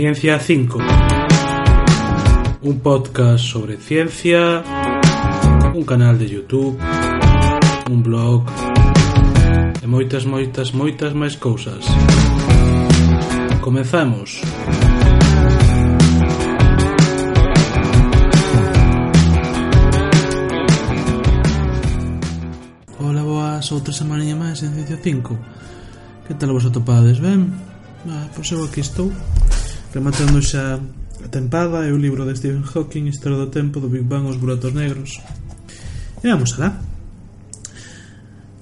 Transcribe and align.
Ciencia 0.00 0.38
5. 0.38 0.78
Un 2.62 2.80
podcast 2.80 3.44
sobre 3.44 3.76
ciencia, 3.76 4.64
un 5.74 5.84
canal 5.84 6.18
de 6.18 6.26
YouTube, 6.26 6.80
un 7.90 8.02
blog 8.02 8.48
e 9.82 9.86
moitas, 9.86 10.24
moitas, 10.24 10.72
moitas 10.72 11.12
máis 11.12 11.36
cousas. 11.36 11.84
Comezamos. 13.60 14.40
Ola, 22.96 23.20
boas, 23.20 23.68
outra 23.68 23.92
semaninha 23.92 24.32
máis 24.32 24.64
en 24.64 24.72
Ciencia 24.72 24.96
5. 24.96 25.36
Que 26.24 26.32
tal 26.32 26.56
vos 26.56 26.64
atopades, 26.64 27.20
ben? 27.20 27.52
Ah, 28.08 28.24
pois 28.32 28.48
eu 28.48 28.64
aquí 28.64 28.80
estou 28.80 29.12
Rematando 29.92 30.38
xa 30.42 30.78
a 31.24 31.28
tempada 31.28 31.82
é 31.82 31.92
o 31.92 31.98
libro 31.98 32.22
de 32.24 32.38
Stephen 32.38 32.62
Hawking 32.62 33.10
Historia 33.10 33.38
do 33.38 33.50
tempo 33.50 33.80
do 33.80 33.90
Big 33.90 34.06
Bang 34.06 34.26
aos 34.26 34.38
buratos 34.38 34.72
negros. 34.72 35.18
E 36.22 36.26
vamos 36.30 36.54
alá. 36.54 36.78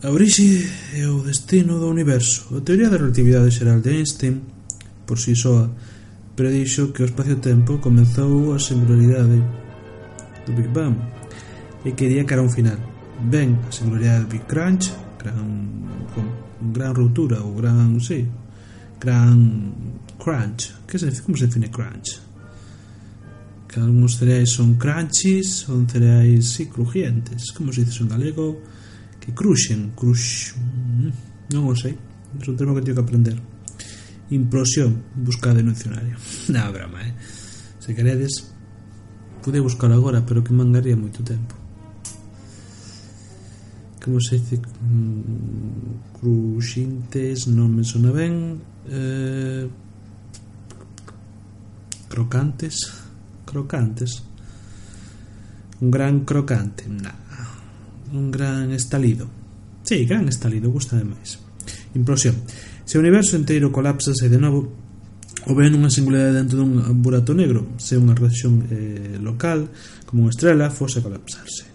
A 0.02 0.08
orixe 0.08 0.64
e 0.96 1.04
o 1.04 1.20
destino 1.20 1.76
do 1.76 1.92
universo. 1.92 2.48
A 2.56 2.64
teoría 2.64 2.88
da 2.88 2.96
relatividade 2.96 3.52
xeral 3.52 3.84
de 3.84 3.90
Einstein 4.00 4.58
Por 5.08 5.16
si 5.16 5.32
soa 5.32 5.72
predixo 6.36 6.92
que 6.92 7.00
o 7.00 7.08
espacio-tempo 7.08 7.80
comezou 7.80 8.52
a 8.52 8.60
singularidade 8.60 9.40
do 10.44 10.52
Big 10.52 10.68
Bang 10.68 11.00
e 11.84 11.96
quería 11.96 12.28
cara 12.28 12.44
un 12.44 12.52
final. 12.52 12.76
Ben, 13.24 13.56
a 13.64 13.72
singularidade 13.72 14.28
do 14.28 14.32
Big 14.36 14.44
Crunch 14.44 14.92
gran, 15.16 15.36
gran, 16.12 16.28
gran 16.76 16.92
ruptura 16.92 17.40
ou 17.40 17.56
gran, 17.56 17.96
sí, 18.04 18.28
gran 19.00 19.40
crunch. 20.18 20.74
Que 20.86 20.98
se, 20.98 21.22
como 21.22 21.36
se 21.36 21.46
define 21.46 21.70
crunch? 21.70 22.20
Que 23.68 23.80
algúns 23.80 24.18
cereais 24.18 24.50
son 24.50 24.74
crunchies, 24.74 25.64
son 25.64 25.88
cereais 25.88 26.44
si, 26.44 26.64
sí, 26.64 26.66
crujientes. 26.66 27.52
Como 27.52 27.72
se 27.72 27.84
dice 27.84 28.02
en 28.02 28.08
galego? 28.08 28.60
Que 29.20 29.32
cruxen, 29.32 29.92
crux... 29.94 30.54
Mm, 30.58 31.54
non 31.54 31.64
o 31.70 31.74
sei. 31.76 31.96
É 31.96 32.44
un 32.44 32.56
termo 32.56 32.76
que 32.76 32.84
teño 32.84 32.96
que 32.96 33.04
aprender. 33.04 33.36
Implosión, 34.30 35.04
buscade 35.16 35.62
no 35.62 35.72
dicionario. 35.72 36.16
Na 36.52 36.68
broma, 36.68 37.00
eh? 37.00 37.14
Se 37.80 37.94
queredes, 37.94 38.52
pude 39.40 39.60
buscar 39.60 39.92
agora, 39.92 40.24
pero 40.26 40.44
que 40.44 40.52
mangaría 40.52 40.96
moito 40.96 41.24
tempo. 41.24 41.56
Como 44.04 44.20
se 44.20 44.36
dice 44.36 44.60
mm, 44.60 46.20
cruxintes 46.20 47.48
non 47.48 47.72
me 47.72 47.84
sona 47.84 48.12
ben 48.12 48.60
eh, 48.88 49.64
crocantes, 52.08 52.92
crocantes, 53.44 54.22
un 55.80 55.90
gran 55.90 56.24
crocante, 56.24 56.84
nah. 56.88 57.14
un 58.12 58.30
gran 58.30 58.72
estalido. 58.72 59.28
Sí, 59.82 60.04
gran 60.04 60.28
estalido, 60.28 60.70
gusta 60.70 60.96
demais. 60.96 61.38
Implosión. 61.94 62.36
Se 62.84 62.98
o 62.98 63.00
universo 63.00 63.36
inteiro 63.36 63.70
colapsase 63.72 64.28
de 64.28 64.40
novo, 64.40 64.72
ou 65.46 65.54
ben 65.54 65.72
unha 65.76 65.92
singularidade 65.92 66.40
dentro 66.40 66.60
dun 66.60 66.80
burato 67.00 67.32
negro, 67.36 67.76
se 67.80 67.96
unha 67.96 68.16
reacción 68.16 68.64
eh, 68.68 69.16
local, 69.20 69.68
como 70.08 70.24
unha 70.24 70.32
estrela, 70.32 70.72
fose 70.72 71.00
a 71.00 71.04
colapsarse. 71.04 71.68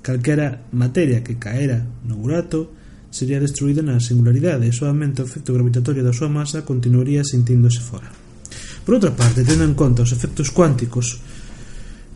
Calquera 0.00 0.64
materia 0.72 1.20
que 1.20 1.36
caera 1.36 1.84
no 2.08 2.16
burato 2.16 2.72
sería 3.08 3.40
destruída 3.40 3.80
na 3.80 4.00
singularidade 4.00 4.68
e 4.68 4.72
soamente 4.72 5.24
o 5.24 5.28
efecto 5.28 5.52
gravitatorio 5.52 6.04
da 6.04 6.16
súa 6.16 6.32
masa 6.32 6.64
continuaría 6.64 7.24
sentíndose 7.24 7.80
fora. 7.80 8.27
Por 8.88 8.96
outra 8.96 9.12
parte, 9.12 9.44
tendo 9.44 9.68
en 9.68 9.76
conta 9.76 10.00
os 10.00 10.16
efectos 10.16 10.48
cuánticos, 10.48 11.20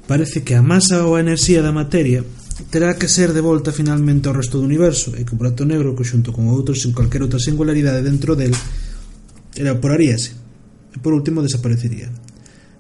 parece 0.09 0.41
que 0.41 0.57
a 0.57 0.65
masa 0.65 1.05
ou 1.05 1.13
a 1.13 1.21
enerxía 1.21 1.61
da 1.61 1.69
materia 1.69 2.25
terá 2.73 2.97
que 2.97 3.13
ser 3.13 3.37
de 3.37 3.45
volta 3.45 3.77
finalmente 3.77 4.25
ao 4.25 4.33
resto 4.33 4.57
do 4.57 4.65
universo 4.65 5.13
e 5.13 5.21
que 5.21 5.37
o 5.37 5.39
burato 5.39 5.69
negro 5.69 5.93
que 5.93 6.09
xunto 6.09 6.33
con 6.33 6.49
outros 6.49 6.81
en 6.89 6.97
calquera 6.97 7.29
outra 7.29 7.45
singularidade 7.45 8.01
dentro 8.01 8.33
del 8.33 8.57
evaporaríase 9.53 10.33
e 10.33 10.97
por 10.97 11.13
último 11.13 11.45
desaparecería. 11.45 12.09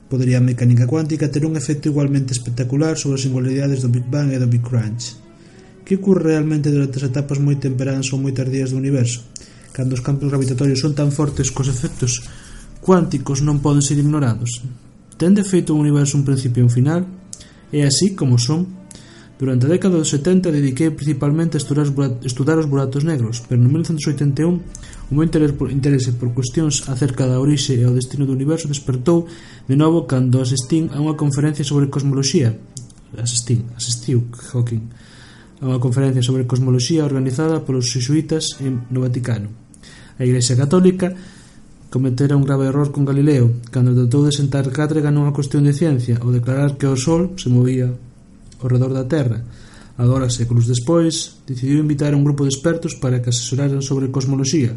Podería 0.09 0.41
a 0.41 0.47
mecánica 0.49 0.89
cuántica 0.89 1.29
ter 1.29 1.45
un 1.45 1.61
efecto 1.61 1.93
igualmente 1.93 2.33
espectacular 2.33 2.97
sobre 2.97 3.21
as 3.21 3.25
singularidades 3.29 3.85
do 3.85 3.93
Big 3.93 4.09
Bang 4.09 4.33
e 4.33 4.41
do 4.41 4.49
Big 4.49 4.65
Crunch. 4.65 5.21
Que 5.85 6.01
ocurre 6.01 6.33
realmente 6.33 6.73
durante 6.73 6.97
as 6.97 7.13
etapas 7.13 7.37
moi 7.37 7.61
temperadas 7.61 8.09
ou 8.09 8.17
moi 8.17 8.33
tardías 8.33 8.73
do 8.73 8.81
universo, 8.81 9.21
cando 9.77 9.93
os 9.93 10.01
campos 10.01 10.33
gravitatorios 10.33 10.81
son 10.81 10.97
tan 10.97 11.13
fortes 11.13 11.53
cos 11.53 11.69
efectos 11.69 12.25
cuánticos 12.83 13.47
non 13.47 13.63
poden 13.63 13.81
ser 13.81 14.03
ignorados. 14.03 14.67
Ten 15.15 15.39
de 15.39 15.47
feito 15.47 15.73
o 15.73 15.81
universo 15.81 16.19
un 16.19 16.27
principio 16.27 16.61
e 16.61 16.67
un 16.67 16.75
final, 16.75 17.07
É 17.73 17.89
así 17.89 18.13
como 18.13 18.37
son, 18.37 18.69
durante 19.41 19.65
a 19.65 19.73
década 19.73 19.97
dos 19.97 20.13
70 20.13 20.53
dediquei 20.53 20.93
principalmente 20.93 21.57
a 21.57 21.61
estudar, 21.65 21.89
estudar 22.21 22.61
os 22.61 22.69
buratos 22.69 23.01
negros, 23.03 23.41
pero 23.49 23.59
no 23.65 23.73
1981 23.73 24.61
o 25.09 25.13
meu 25.17 25.25
interés 25.25 25.57
por, 25.57 25.73
interese 25.73 26.13
por 26.21 26.37
cuestións 26.37 26.85
acerca 26.93 27.25
da 27.25 27.41
orixe 27.41 27.81
e 27.81 27.89
o 27.89 27.97
destino 27.97 28.29
do 28.29 28.37
universo 28.37 28.69
despertou 28.69 29.25
de 29.25 29.73
novo 29.73 30.05
cando 30.05 30.45
asistín 30.45 30.93
a 30.93 31.01
unha 31.01 31.17
conferencia 31.17 31.65
sobre 31.65 31.89
cosmoloxía 31.89 32.61
asistín, 33.17 33.73
asistiu 33.73 34.29
Hawking 34.53 34.93
a 35.65 35.73
unha 35.73 35.81
conferencia 35.81 36.21
sobre 36.21 36.45
cosmoloxía 36.45 37.09
organizada 37.09 37.65
polos 37.65 37.89
xesuítas 37.89 38.61
en, 38.61 38.85
no 38.93 39.01
Vaticano. 39.01 39.49
A 40.21 40.29
Igrexa 40.29 40.61
Católica 40.61 41.17
cometera 41.93 42.41
un 42.41 42.45
grave 42.49 42.73
error 42.73 42.89
con 42.89 43.05
Galileo 43.05 43.61
cando 43.69 43.93
tratou 43.93 44.25
de 44.25 44.33
sentar 44.33 44.65
cátedra 44.73 45.13
nunha 45.13 45.37
cuestión 45.37 45.69
de 45.69 45.77
ciencia 45.77 46.17
ao 46.25 46.33
declarar 46.33 46.81
que 46.81 46.89
o 46.89 46.97
Sol 46.97 47.37
se 47.37 47.53
movía 47.53 47.93
ao 47.93 48.67
redor 48.73 48.97
da 48.97 49.05
Terra. 49.05 49.45
Agora, 50.01 50.33
séculos 50.33 50.65
despois, 50.65 51.45
decidiu 51.45 51.85
invitar 51.85 52.17
a 52.17 52.19
un 52.19 52.25
grupo 52.25 52.49
de 52.49 52.53
expertos 52.57 52.97
para 52.97 53.21
que 53.21 53.29
asesoraran 53.29 53.85
sobre 53.85 54.09
cosmoloxía. 54.09 54.73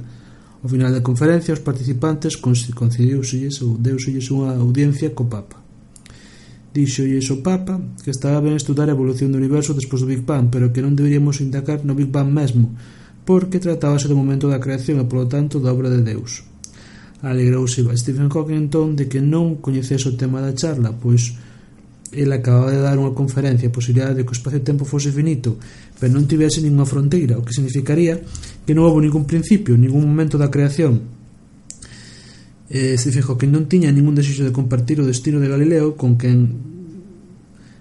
Ao 0.59 0.67
final 0.67 0.91
da 0.91 0.99
conferencia, 0.99 1.55
os 1.55 1.63
participantes 1.63 2.35
concediuselles 2.35 3.63
ou 3.63 3.79
deuselles 3.79 4.27
unha 4.27 4.51
audiencia 4.59 5.15
co 5.15 5.23
Papa. 5.23 5.63
Dixolles 6.75 7.31
o 7.31 7.39
Papa 7.39 7.79
que 8.03 8.11
estaba 8.11 8.43
ben 8.43 8.59
estudar 8.59 8.91
a 8.91 8.97
evolución 8.97 9.31
do 9.31 9.39
universo 9.39 9.71
despois 9.71 10.03
do 10.03 10.11
Big 10.11 10.27
Bang, 10.27 10.51
pero 10.51 10.75
que 10.75 10.83
non 10.83 10.99
deberíamos 10.99 11.39
indagar 11.39 11.87
no 11.87 11.95
Big 11.95 12.11
Bang 12.11 12.27
mesmo, 12.27 12.75
porque 13.23 13.63
tratábase 13.63 14.11
do 14.11 14.19
momento 14.19 14.51
da 14.51 14.59
creación 14.59 14.99
e, 14.99 15.07
polo 15.07 15.31
tanto, 15.31 15.63
da 15.63 15.71
obra 15.71 15.87
de 15.87 16.03
Deus. 16.03 16.43
Alegrouse 17.25 17.81
Stephen 17.97 18.29
Hawking 18.29 18.69
entón 18.69 18.93
de 18.93 19.09
que 19.09 19.17
non 19.17 19.57
coñecese 19.57 20.13
o 20.13 20.13
tema 20.13 20.45
da 20.45 20.53
charla, 20.53 20.93
pois 20.93 21.33
el 22.13 22.29
acababa 22.29 22.69
de 22.69 22.79
dar 22.85 23.01
unha 23.01 23.17
conferencia 23.17 23.67
a 23.67 23.73
posibilidade 23.73 24.21
de 24.21 24.23
que 24.23 24.31
o 24.31 24.37
espacio-tempo 24.37 24.85
fose 24.85 25.09
finito, 25.09 25.57
pero 25.97 26.13
non 26.13 26.29
tivese 26.29 26.61
ninguna 26.61 26.85
fronteira, 26.85 27.35
o 27.35 27.43
que 27.43 27.51
significaría 27.51 28.21
que 28.63 28.77
non 28.77 28.85
houve 28.85 29.01
ningún 29.01 29.25
principio, 29.25 29.73
ningún 29.73 30.05
momento 30.05 30.37
da 30.37 30.53
creación. 30.53 31.01
Eh, 32.69 32.93
Stephen 33.01 33.25
Hawking 33.25 33.49
non 33.49 33.65
tiña 33.65 33.89
ningún 33.89 34.13
desexo 34.13 34.45
de 34.45 34.53
compartir 34.53 35.01
o 35.01 35.09
destino 35.09 35.41
de 35.41 35.49
Galileo 35.49 35.97
con 35.97 36.21
quen 36.21 36.73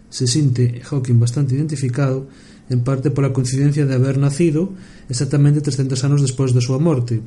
se 0.08 0.24
sinte 0.24 0.80
Hawking 0.88 1.20
bastante 1.20 1.52
identificado, 1.52 2.26
en 2.72 2.80
parte 2.80 3.12
pola 3.12 3.36
coincidencia 3.36 3.84
de 3.84 3.92
haber 3.92 4.16
nacido 4.16 4.72
exactamente 5.12 5.60
300 5.60 6.00
anos 6.00 6.24
despois 6.24 6.56
da 6.56 6.64
súa 6.64 6.80
morte. 6.80 7.20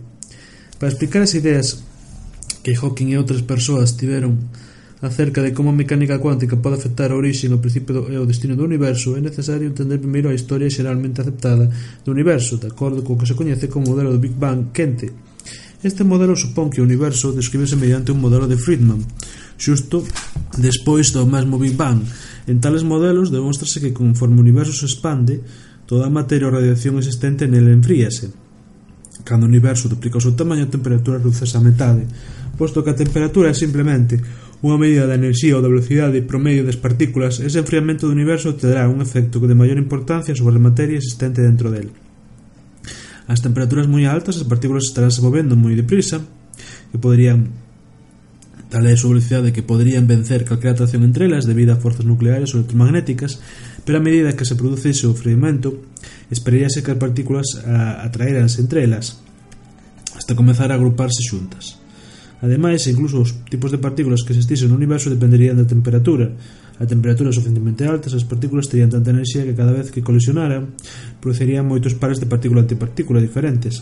Para 0.81 0.89
explicar 0.89 1.22
as 1.22 1.38
ideas 1.38 1.85
que 2.67 2.75
Hawking 2.75 3.16
e 3.16 3.17
outras 3.17 3.47
persoas 3.47 3.95
tiveron 3.95 4.35
acerca 5.00 5.39
de 5.39 5.55
como 5.55 5.72
a 5.72 5.79
mecánica 5.79 6.19
cuántica 6.19 6.59
pode 6.59 6.75
afectar 6.75 7.16
a 7.16 7.16
orixe 7.16 7.47
o 7.47 7.63
principio 7.63 8.11
e 8.11 8.19
o 8.19 8.28
destino 8.28 8.59
do 8.59 8.67
universo, 8.67 9.16
é 9.16 9.23
necesario 9.23 9.72
entender 9.72 10.03
primeiro 10.03 10.28
a 10.28 10.35
historia 10.35 10.67
xeralmente 10.67 11.23
aceptada 11.23 11.72
do 12.03 12.11
universo, 12.11 12.59
de 12.59 12.67
acordo 12.67 13.07
co 13.07 13.16
que 13.16 13.23
se 13.23 13.39
coñece 13.39 13.72
como 13.72 13.87
modelo 13.96 14.11
do 14.11 14.19
Big 14.19 14.35
Bang 14.35 14.75
quente. 14.75 15.16
Este 15.79 16.03
modelo 16.03 16.35
supón 16.35 16.67
que 16.67 16.84
o 16.84 16.87
universo 16.90 17.31
describese 17.31 17.79
mediante 17.79 18.11
un 18.11 18.19
modelo 18.19 18.52
de 18.52 18.59
Friedman, 18.59 18.99
xusto 19.55 20.03
despois 20.59 21.16
do 21.16 21.23
mesmo 21.23 21.55
Big 21.55 21.79
Bang. 21.79 22.03
En 22.52 22.59
tales 22.59 22.84
modelos 22.84 23.31
demóstrase 23.31 23.79
que 23.79 23.96
conforme 23.96 24.41
o 24.41 24.43
universo 24.43 24.75
se 24.75 24.91
expande, 24.91 25.40
toda 25.87 26.03
a 26.03 26.11
materia 26.11 26.52
ou 26.52 26.55
radiación 26.59 26.99
existente 26.99 27.47
nele 27.47 27.72
enfríase. 27.72 28.35
Cando 29.28 29.43
o 29.46 29.52
universo 29.52 29.87
duplica 29.87 30.19
o 30.19 30.23
seu 30.23 30.35
tamaño, 30.35 30.67
a 30.67 30.73
temperatura 30.73 31.19
reduce 31.19 31.43
a 31.46 31.59
metade, 31.59 32.08
posto 32.57 32.83
que 32.83 32.89
a 32.91 32.97
temperatura 32.97 33.53
é 33.53 33.55
simplemente 33.55 34.17
unha 34.65 34.81
medida 34.81 35.05
da 35.05 35.13
enerxía 35.13 35.53
ou 35.53 35.61
da 35.61 35.69
velocidade 35.69 36.25
promedio 36.25 36.65
das 36.65 36.81
partículas, 36.81 37.37
ese 37.37 37.61
enfriamento 37.61 38.09
do 38.09 38.15
universo 38.17 38.57
terá 38.57 38.89
un 38.89 39.05
efecto 39.05 39.37
de 39.45 39.53
maior 39.53 39.77
importancia 39.77 40.33
sobre 40.33 40.57
a 40.57 40.65
materia 40.65 40.97
existente 40.97 41.45
dentro 41.45 41.69
del. 41.69 41.93
As 43.29 43.45
temperaturas 43.45 43.85
moi 43.85 44.09
altas, 44.09 44.41
as 44.41 44.49
partículas 44.49 44.89
estarán 44.89 45.13
se 45.13 45.21
movendo 45.21 45.53
moi 45.53 45.77
deprisa, 45.77 46.25
que 46.89 46.97
poderían 46.97 47.53
tal 48.67 48.83
é 48.83 48.91
a 48.91 48.99
súa 48.99 49.15
velocidade 49.15 49.55
que 49.55 49.63
poderían 49.63 50.09
vencer 50.11 50.43
calquera 50.43 50.75
atracción 50.75 51.07
entre 51.07 51.29
elas 51.29 51.47
debido 51.47 51.71
a 51.71 51.79
forzas 51.79 52.03
nucleares 52.03 52.51
ou 52.51 52.59
electromagnéticas, 52.59 53.39
pero 53.87 54.01
a 54.01 54.03
medida 54.03 54.35
que 54.35 54.43
se 54.43 54.59
produce 54.59 54.91
ese 54.91 55.07
ofrecimento, 55.07 55.87
esperaríase 56.27 56.83
que 56.83 56.91
as 56.91 56.99
partículas 56.99 57.61
ah, 57.63 58.03
atraeranse 58.03 58.59
entre 58.59 58.83
elas 58.83 59.23
hasta 60.17 60.35
comezar 60.35 60.73
a 60.73 60.75
agruparse 60.75 61.23
xuntas. 61.23 61.86
Ademais, 62.41 62.85
incluso 62.85 63.25
os 63.25 63.34
tipos 63.49 63.73
de 63.73 63.81
partículas 63.81 64.22
que 64.22 64.34
existisen 64.37 64.69
no 64.69 64.78
universo 64.78 65.09
dependerían 65.09 65.57
da 65.57 65.66
temperatura. 65.66 66.29
A 66.78 66.85
temperatura 66.85 67.34
suficientemente 67.34 67.89
altas, 67.89 68.13
as 68.13 68.29
partículas 68.29 68.69
terían 68.69 68.93
tanta 68.93 69.09
enerxía 69.09 69.41
que 69.41 69.57
cada 69.57 69.73
vez 69.73 69.89
que 69.89 70.05
colisionaran, 70.05 70.78
producirían 71.17 71.66
moitos 71.66 71.97
pares 71.97 72.22
de 72.22 72.29
partícula-antipartícula 72.29 73.17
diferentes. 73.17 73.81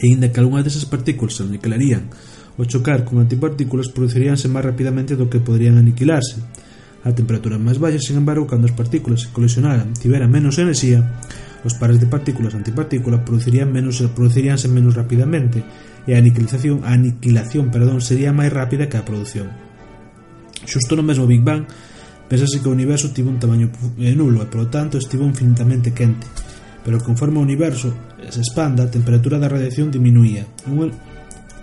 E 0.00 0.08
aínda 0.08 0.32
que 0.32 0.40
algunha 0.40 0.64
desas 0.64 0.88
partículas 0.88 1.36
se 1.36 1.44
aniquilarían 1.44 2.08
ao 2.56 2.64
chocar 2.64 3.04
con 3.04 3.20
antipartículas, 3.20 3.92
produciríanse 3.92 4.48
máis 4.48 4.64
rapidamente 4.64 5.12
do 5.12 5.28
que 5.28 5.44
poderían 5.44 5.76
aniquilarse. 5.76 6.40
A 7.04 7.12
temperatura 7.12 7.60
máis 7.60 7.76
baixa, 7.76 8.00
sin 8.00 8.16
embargo, 8.20 8.48
cando 8.48 8.68
as 8.68 8.76
partículas 8.76 9.24
se 9.24 9.32
colisionaran 9.36 9.92
tiveran 9.96 10.32
menos 10.32 10.56
enerxía, 10.56 11.04
os 11.64 11.76
pares 11.76 12.00
de 12.00 12.08
partículas 12.08 12.56
antipartícula 12.56 13.20
producirían 13.20 13.68
menos, 13.68 14.00
produciríanse 14.16 14.68
menos 14.68 14.96
rapidamente 14.96 15.60
e 16.10 16.18
a 16.18 16.18
aniquilación, 16.18 16.82
a 16.82 16.98
aniquilación 16.98 17.70
perdón, 17.70 18.02
sería 18.02 18.34
máis 18.34 18.50
rápida 18.50 18.90
que 18.90 18.98
a 18.98 19.06
produción. 19.06 19.46
Xusto 20.66 20.98
no 20.98 21.06
mesmo 21.06 21.30
Big 21.30 21.46
Bang, 21.46 21.70
pensase 22.26 22.58
que 22.58 22.66
o 22.66 22.74
universo 22.74 23.14
tivo 23.14 23.30
un 23.30 23.38
tamaño 23.38 23.70
eh, 24.02 24.10
nulo 24.18 24.42
e, 24.42 24.50
polo 24.50 24.66
tanto, 24.66 24.98
estivo 24.98 25.22
infinitamente 25.22 25.94
quente. 25.94 26.26
Pero 26.82 26.98
conforme 26.98 27.38
o 27.38 27.46
universo 27.46 27.94
se 28.26 28.42
expanda, 28.42 28.82
a 28.82 28.90
temperatura 28.90 29.38
da 29.38 29.46
radiación 29.46 29.94
diminuía. 29.94 30.42
Un, 30.66 30.90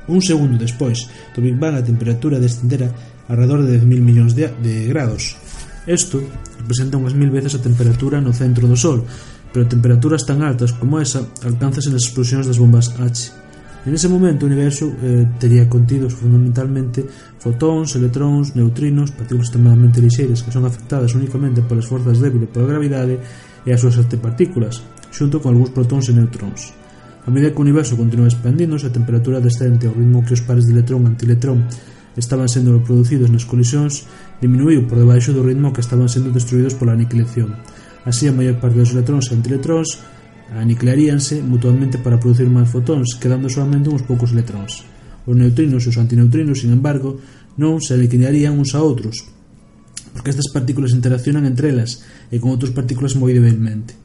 un 0.08 0.22
segundo 0.24 0.56
despois 0.56 1.12
do 1.36 1.44
Big 1.44 1.60
Bang, 1.60 1.76
a 1.76 1.84
temperatura 1.84 2.40
descendera 2.40 2.88
alrededor 3.28 3.68
de 3.68 3.84
10.000 3.84 4.00
millóns 4.00 4.32
de, 4.32 4.48
de 4.64 4.88
grados. 4.88 5.36
Isto 5.84 6.24
representa 6.60 6.96
unhas 6.96 7.16
mil 7.16 7.32
veces 7.32 7.56
a 7.56 7.64
temperatura 7.64 8.24
no 8.24 8.32
centro 8.32 8.68
do 8.68 8.80
Sol, 8.80 9.04
pero 9.52 9.68
temperaturas 9.68 10.24
tan 10.24 10.44
altas 10.44 10.72
como 10.72 11.00
esa 11.04 11.24
alcanzas 11.44 11.88
nas 11.92 12.08
explosións 12.08 12.48
das 12.48 12.60
bombas 12.60 12.96
H. 12.96 13.47
En 13.88 13.96
ese 13.96 14.12
momento 14.12 14.44
o 14.44 14.52
universo 14.52 14.92
eh, 15.00 15.24
tería 15.40 15.64
contidos 15.72 16.12
fundamentalmente 16.12 17.08
fotóns, 17.40 17.96
electróns, 17.96 18.52
neutrinos, 18.52 19.16
partículas 19.16 19.48
extremadamente 19.48 20.04
lixeiras 20.04 20.44
que 20.44 20.52
son 20.52 20.68
afectadas 20.68 21.16
únicamente 21.16 21.64
polas 21.64 21.88
forzas 21.88 22.20
débiles 22.20 22.52
pola 22.52 22.68
gravidade 22.68 23.16
e 23.64 23.72
as 23.72 23.80
súas 23.80 23.96
antepartículas, 23.96 24.84
xunto 25.08 25.40
con 25.40 25.56
algúns 25.56 25.72
protóns 25.72 26.12
e 26.12 26.14
neutróns. 26.20 26.76
A 27.24 27.32
medida 27.32 27.56
que 27.56 27.64
o 27.64 27.64
universo 27.64 27.96
continua 27.96 28.28
expandíndose, 28.28 28.92
a 28.92 28.96
temperatura 28.96 29.40
descende 29.40 29.88
ao 29.88 29.96
ritmo 29.96 30.20
que 30.20 30.36
os 30.36 30.44
pares 30.44 30.68
de 30.68 30.76
electrón 30.76 31.08
e 31.08 31.16
antiletrón 31.16 31.64
estaban 32.20 32.52
sendo 32.52 32.76
producidos 32.84 33.32
nas 33.32 33.48
colisións 33.48 34.04
diminuiu 34.44 34.84
por 34.84 35.00
debaixo 35.00 35.32
do 35.32 35.48
ritmo 35.48 35.72
que 35.72 35.80
estaban 35.80 36.12
sendo 36.12 36.36
destruídos 36.36 36.76
pola 36.76 36.92
aniquilación. 36.92 37.56
Así, 38.04 38.28
a 38.28 38.36
maior 38.36 38.60
parte 38.60 38.84
dos 38.84 38.92
electróns 38.92 39.32
e 39.32 39.40
antiletróns 39.40 40.04
aniquilaríanse 40.56 41.44
mutuamente 41.44 42.00
para 42.00 42.20
producir 42.20 42.48
máis 42.48 42.72
fotóns, 42.72 43.20
quedando 43.20 43.52
solamente 43.52 43.92
uns 43.92 44.06
poucos 44.08 44.32
electróns. 44.32 44.88
Os 45.28 45.36
neutrinos 45.36 45.84
e 45.84 45.92
os 45.92 46.00
antineutrinos, 46.00 46.64
sin 46.64 46.72
embargo, 46.72 47.20
non 47.60 47.84
se 47.84 47.98
aniquilarían 47.98 48.56
uns 48.56 48.72
a 48.72 48.80
outros, 48.80 49.28
porque 50.16 50.32
estas 50.32 50.48
partículas 50.54 50.96
interaccionan 50.96 51.44
entre 51.44 51.76
elas 51.76 52.08
e 52.32 52.40
con 52.40 52.56
outras 52.56 52.72
partículas 52.72 53.20
moi 53.20 53.36
débilmente. 53.36 53.98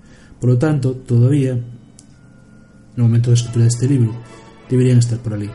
Por 0.42 0.50
lo 0.50 0.58
tanto, 0.58 0.98
todavía, 0.98 1.54
no 2.98 3.06
momento 3.06 3.30
de 3.30 3.38
escritura 3.38 3.70
deste 3.70 3.86
libro, 3.86 4.10
deberían 4.66 4.98
estar 4.98 5.22
por 5.22 5.38
ali. 5.38 5.46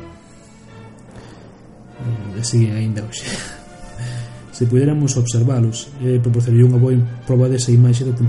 E 2.37 2.41
siguen 2.47 2.79
aínda 2.79 3.03
hoxe. 3.03 3.27
Se 4.55 4.65
pudéramos 4.65 5.19
observalos, 5.19 5.91
eh, 5.99 6.23
proporcionaría 6.23 6.65
unha 6.65 6.79
boa 6.79 6.95
prova 7.27 7.51
desa 7.51 7.75
imaxe 7.75 8.07
do 8.07 8.15
que 8.15 8.23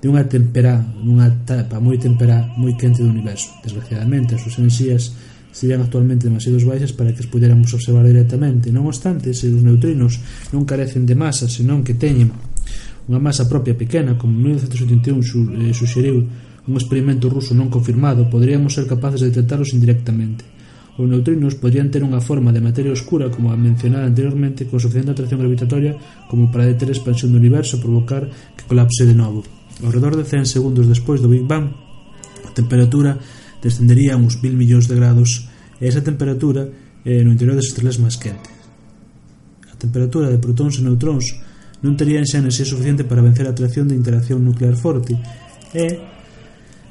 de 0.00 0.08
unha 0.08 0.24
temperá, 0.24 0.80
nunha 0.80 1.28
etapa 1.28 1.76
moi 1.76 2.00
temperá, 2.00 2.48
moi 2.56 2.72
quente 2.80 3.04
do 3.04 3.12
universo. 3.12 3.52
Desgraciadamente, 3.60 4.32
as 4.32 4.40
súas 4.40 4.56
enerxías 4.56 5.12
serían 5.52 5.84
actualmente 5.84 6.24
demasiado 6.24 6.56
baixas 6.64 6.96
para 6.96 7.12
que 7.12 7.20
as 7.20 7.28
pudéramos 7.28 7.68
observar 7.76 8.08
directamente. 8.08 8.72
Non 8.72 8.88
obstante, 8.88 9.36
se 9.36 9.52
os 9.52 9.60
neutrinos 9.60 10.16
non 10.56 10.64
carecen 10.64 11.04
de 11.04 11.12
masa, 11.18 11.52
senón 11.52 11.84
que 11.84 11.98
teñen 11.98 12.32
unha 13.10 13.20
masa 13.20 13.44
propia 13.44 13.76
pequena, 13.76 14.16
como 14.16 14.32
en 14.40 14.56
1981 14.56 15.68
eh, 15.68 15.74
suxeriu 15.76 16.24
un 16.24 16.74
experimento 16.78 17.28
ruso 17.28 17.52
non 17.52 17.68
confirmado, 17.68 18.30
poderíamos 18.30 18.72
ser 18.72 18.86
capaces 18.86 19.20
de 19.20 19.34
detectalos 19.34 19.76
indirectamente. 19.76 20.46
Os 21.00 21.08
neutrinos 21.08 21.56
podrían 21.60 21.92
ter 21.92 22.06
unha 22.06 22.24
forma 22.24 22.52
de 22.56 22.64
materia 22.64 22.94
oscura, 22.94 23.28
como 23.28 23.52
a 23.52 23.56
mencionada 23.58 24.08
anteriormente, 24.08 24.64
con 24.64 24.80
suficiente 24.80 25.12
atracción 25.12 25.44
gravitatoria 25.44 25.92
como 26.28 26.48
para 26.48 26.68
deter 26.68 26.88
a 26.88 26.96
expansión 26.96 27.34
do 27.34 27.40
universo 27.40 27.76
e 27.76 27.84
provocar 27.84 28.28
que 28.56 28.64
colapse 28.64 29.04
de 29.04 29.16
novo. 29.16 29.59
Ao 29.80 29.88
redor 29.88 30.12
de 30.12 30.28
100 30.28 30.44
segundos 30.44 30.84
despois 30.84 31.24
do 31.24 31.28
Big 31.32 31.48
Bang, 31.48 31.72
a 32.44 32.50
temperatura 32.52 33.16
descendería 33.64 34.16
uns 34.16 34.36
mil 34.44 34.52
millóns 34.52 34.84
de 34.84 34.94
grados 34.96 35.48
e 35.80 35.88
esa 35.88 36.04
temperatura 36.04 36.68
é 37.04 37.24
no 37.24 37.32
interior 37.32 37.56
das 37.56 37.72
estrelas 37.72 37.96
máis 37.96 38.20
quente. 38.20 38.44
A 39.72 39.76
temperatura 39.80 40.28
de 40.28 40.36
protóns 40.36 40.76
e 40.76 40.84
neutróns 40.84 41.32
non 41.80 41.96
terían 41.96 42.28
xa 42.28 42.44
enerxía 42.44 42.68
suficiente 42.68 43.08
para 43.08 43.24
vencer 43.24 43.48
a 43.48 43.56
atracción 43.56 43.88
de 43.88 43.96
interacción 43.96 44.44
nuclear 44.44 44.76
forte 44.76 45.16
e 45.72 45.86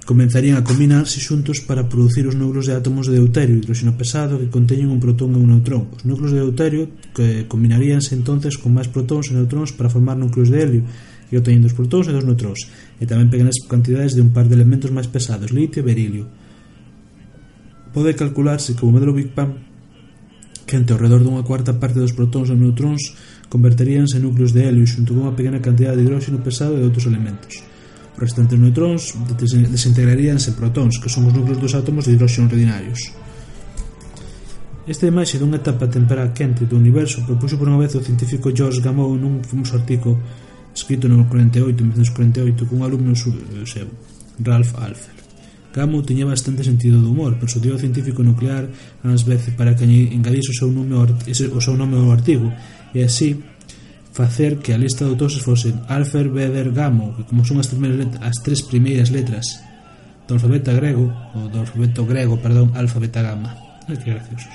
comenzarían 0.10 0.58
a 0.58 0.66
combinarse 0.66 1.22
xuntos 1.22 1.62
para 1.62 1.86
producir 1.86 2.26
os 2.26 2.34
núcleos 2.34 2.66
de 2.66 2.74
átomos 2.74 3.06
de 3.06 3.22
deuterio 3.22 3.54
e 3.54 3.62
hidróxeno 3.62 3.94
pesado 3.94 4.42
que 4.42 4.50
conteñen 4.50 4.90
un 4.90 4.98
protón 4.98 5.38
e 5.38 5.40
un 5.42 5.54
neutrón. 5.54 5.94
Os 5.94 6.02
núcleos 6.10 6.34
de 6.34 6.42
deuterio 6.42 6.90
que 7.14 7.46
combinaríanse 7.46 8.18
entonces 8.18 8.58
con 8.58 8.74
máis 8.74 8.90
protóns 8.90 9.30
e 9.30 9.38
neutróns 9.38 9.70
para 9.78 9.94
formar 9.94 10.18
núcleos 10.18 10.50
de 10.50 10.58
helio 10.58 10.82
e 11.30 11.38
obteñen 11.38 11.64
dos 11.64 11.78
protóns 11.78 12.10
e 12.10 12.14
dos 12.14 12.26
neutróns, 12.26 12.68
e 12.98 13.06
tamén 13.06 13.30
pequenas 13.30 13.58
cantidades 13.70 14.18
de 14.18 14.22
un 14.26 14.34
par 14.34 14.50
de 14.50 14.58
elementos 14.58 14.90
máis 14.90 15.08
pesados, 15.08 15.54
litio 15.54 15.82
e 15.82 15.88
berilio. 15.88 16.26
Pode 17.94 18.18
calcularse 18.18 18.74
que 18.78 18.86
o 18.86 18.94
modelo 18.94 19.14
Big 19.14 19.34
Bang 19.34 19.70
que 20.70 20.78
entre 20.78 20.94
ao 20.94 21.02
redor 21.02 21.26
dunha 21.26 21.42
cuarta 21.42 21.74
parte 21.82 21.98
dos 21.98 22.14
protóns 22.14 22.54
e 22.54 22.54
neutróns 22.54 23.18
converteríanse 23.50 24.22
en 24.22 24.30
núcleos 24.30 24.54
de 24.54 24.70
helio 24.70 24.86
xunto 24.86 25.18
con 25.18 25.26
unha 25.26 25.34
pequena 25.34 25.58
cantidade 25.58 25.98
de 25.98 26.06
hidróxeno 26.06 26.46
pesado 26.46 26.78
e 26.78 26.86
outros 26.86 27.10
elementos. 27.10 27.66
Os 28.14 28.22
restantes 28.22 28.54
neutróns 28.62 29.18
desintegraríanse 29.74 30.54
en 30.54 30.60
protóns, 30.62 31.02
que 31.02 31.10
son 31.10 31.26
os 31.26 31.34
núcleos 31.34 31.58
dos 31.58 31.74
átomos 31.74 32.06
de 32.06 32.14
hidróxeno 32.14 32.46
ordinarios. 32.46 33.02
Esta 34.86 35.10
imaxe 35.10 35.42
dunha 35.42 35.58
etapa 35.58 35.90
temperá 35.90 36.30
quente 36.38 36.70
do 36.70 36.78
universo 36.78 37.26
propuxo 37.26 37.58
por 37.58 37.66
unha 37.66 37.82
vez 37.82 37.98
o 37.98 38.06
científico 38.06 38.54
George 38.54 38.78
Gamow 38.86 39.10
nun 39.18 39.42
famoso 39.42 39.74
artigo 39.74 40.22
escrito 40.74 41.08
no 41.08 41.28
48, 41.28 41.84
1948, 41.84 42.68
cun 42.68 42.84
alumno 42.84 43.14
eh, 43.14 43.66
seu, 43.66 43.88
Ralph 44.40 44.76
Alpher. 44.76 45.18
Camus 45.72 46.06
tiña 46.06 46.26
bastante 46.26 46.64
sentido 46.64 46.98
do 46.98 47.14
humor, 47.14 47.38
persuadiu 47.38 47.78
ao 47.78 47.82
científico 47.82 48.26
nuclear 48.26 48.66
ás 49.06 49.22
veces 49.22 49.54
para 49.54 49.78
que 49.78 49.86
engadise 49.86 50.50
o 50.50 50.58
seu 50.58 50.70
nome 50.74 50.98
ao, 50.98 51.06
o 51.06 51.62
seu 51.62 51.76
nome 51.78 51.94
ao 51.94 52.10
artigo, 52.10 52.50
e 52.94 53.06
así 53.06 53.38
facer 54.12 54.58
que 54.58 54.74
a 54.74 54.82
lista 54.82 55.06
de 55.06 55.14
autores 55.14 55.38
fose 55.40 55.72
Alfer 55.88 56.28
Beder 56.34 56.74
Gamo, 56.74 57.14
que 57.16 57.24
como 57.24 57.46
son 57.46 57.62
as, 57.62 57.70
primeiras 57.70 58.02
letras, 58.02 58.22
as 58.26 58.38
tres 58.42 58.66
primeiras 58.66 59.14
letras 59.14 59.46
do 60.26 60.34
alfabeto 60.34 60.74
grego, 60.74 61.06
ou 61.38 61.50
do 61.54 61.62
alfabeto 61.62 62.02
grego, 62.06 62.38
perdón, 62.42 62.74
alfabeta 62.74 63.22
gamma. 63.22 63.54
Ai, 63.86 63.98
que 63.98 64.10
graciosos 64.10 64.54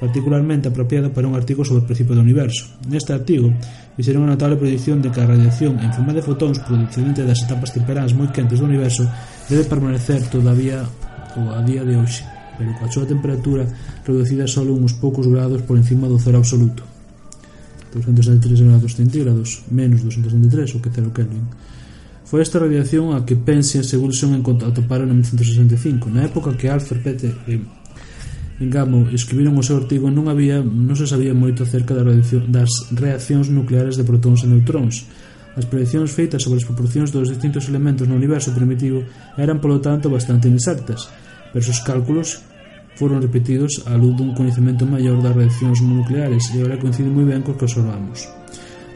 particularmente 0.00 0.68
apropiado 0.68 1.08
para 1.12 1.28
un 1.28 1.34
artigo 1.34 1.64
sobre 1.64 1.82
o 1.82 1.88
principio 1.88 2.12
do 2.12 2.20
universo. 2.20 2.68
Neste 2.84 3.16
artigo, 3.16 3.48
fixeron 3.96 4.28
unha 4.28 4.36
notable 4.36 4.60
predicción 4.60 5.00
de 5.00 5.08
que 5.08 5.24
a 5.24 5.28
radiación 5.28 5.80
en 5.80 5.92
forma 5.96 6.12
de 6.12 6.20
fotóns 6.20 6.60
procedente 6.60 7.24
das 7.24 7.40
etapas 7.40 7.72
temperáns 7.72 8.12
moi 8.12 8.28
quentes 8.28 8.60
do 8.60 8.68
universo 8.68 9.08
debe 9.48 9.64
permanecer 9.64 10.20
todavía 10.28 10.84
ou 11.36 11.52
a 11.52 11.60
día 11.64 11.84
de 11.84 11.96
hoxe, 11.96 12.24
pero 12.60 12.76
coa 12.76 12.92
súa 12.92 13.08
temperatura 13.08 13.64
reducida 14.04 14.44
só 14.44 14.60
uns 14.64 14.96
poucos 15.00 15.24
grados 15.28 15.64
por 15.64 15.80
encima 15.80 16.08
do 16.08 16.20
cero 16.20 16.44
absoluto. 16.44 16.84
273 17.96 18.60
grados 18.60 18.92
centígrados, 18.92 19.64
menos 19.72 20.04
273, 20.04 20.76
o 20.76 20.80
que 20.84 20.92
cero 20.92 21.12
Kelvin. 21.16 21.48
Foi 22.26 22.42
esta 22.42 22.58
radiación 22.58 23.14
a 23.14 23.22
que 23.24 23.38
Penzias 23.38 23.86
e 23.86 23.90
Segulson 23.96 24.36
atoparon 24.42 25.08
en 25.08 25.22
1965, 25.22 26.10
na 26.10 26.26
época 26.26 26.52
que 26.58 26.68
Alfred 26.68 27.00
Peter 27.00 27.32
Engamo, 28.56 29.04
escribiron 29.12 29.52
o 29.60 29.66
seu 29.66 29.76
artigo 29.76 30.08
non 30.08 30.32
había 30.32 30.64
non 30.64 30.96
se 30.96 31.04
sabía 31.04 31.36
moito 31.36 31.68
acerca 31.68 31.92
da 31.92 32.08
das 32.08 32.72
reaccións 32.88 33.52
nucleares 33.52 34.00
de 34.00 34.08
protóns 34.08 34.40
e 34.40 34.48
neutróns. 34.48 35.04
As 35.60 35.68
prediccións 35.68 36.16
feitas 36.16 36.40
sobre 36.40 36.64
as 36.64 36.68
proporcións 36.68 37.12
dos 37.12 37.28
distintos 37.28 37.68
elementos 37.68 38.08
no 38.08 38.16
universo 38.16 38.56
primitivo 38.56 39.04
eran, 39.36 39.60
polo 39.60 39.84
tanto, 39.84 40.08
bastante 40.08 40.48
inexactas, 40.48 41.04
pero 41.52 41.68
os 41.68 41.84
cálculos 41.84 42.48
foron 42.96 43.20
repetidos 43.20 43.84
á 43.84 43.92
luz 43.92 44.16
dun 44.16 44.32
coñecemento 44.32 44.88
maior 44.88 45.20
das 45.20 45.36
reaccións 45.36 45.84
nucleares 45.84 46.48
e 46.56 46.64
agora 46.64 46.80
coinciden 46.80 47.12
moi 47.12 47.28
ben 47.28 47.44
cos 47.44 47.60
que 47.60 47.68
observamos. 47.68 48.24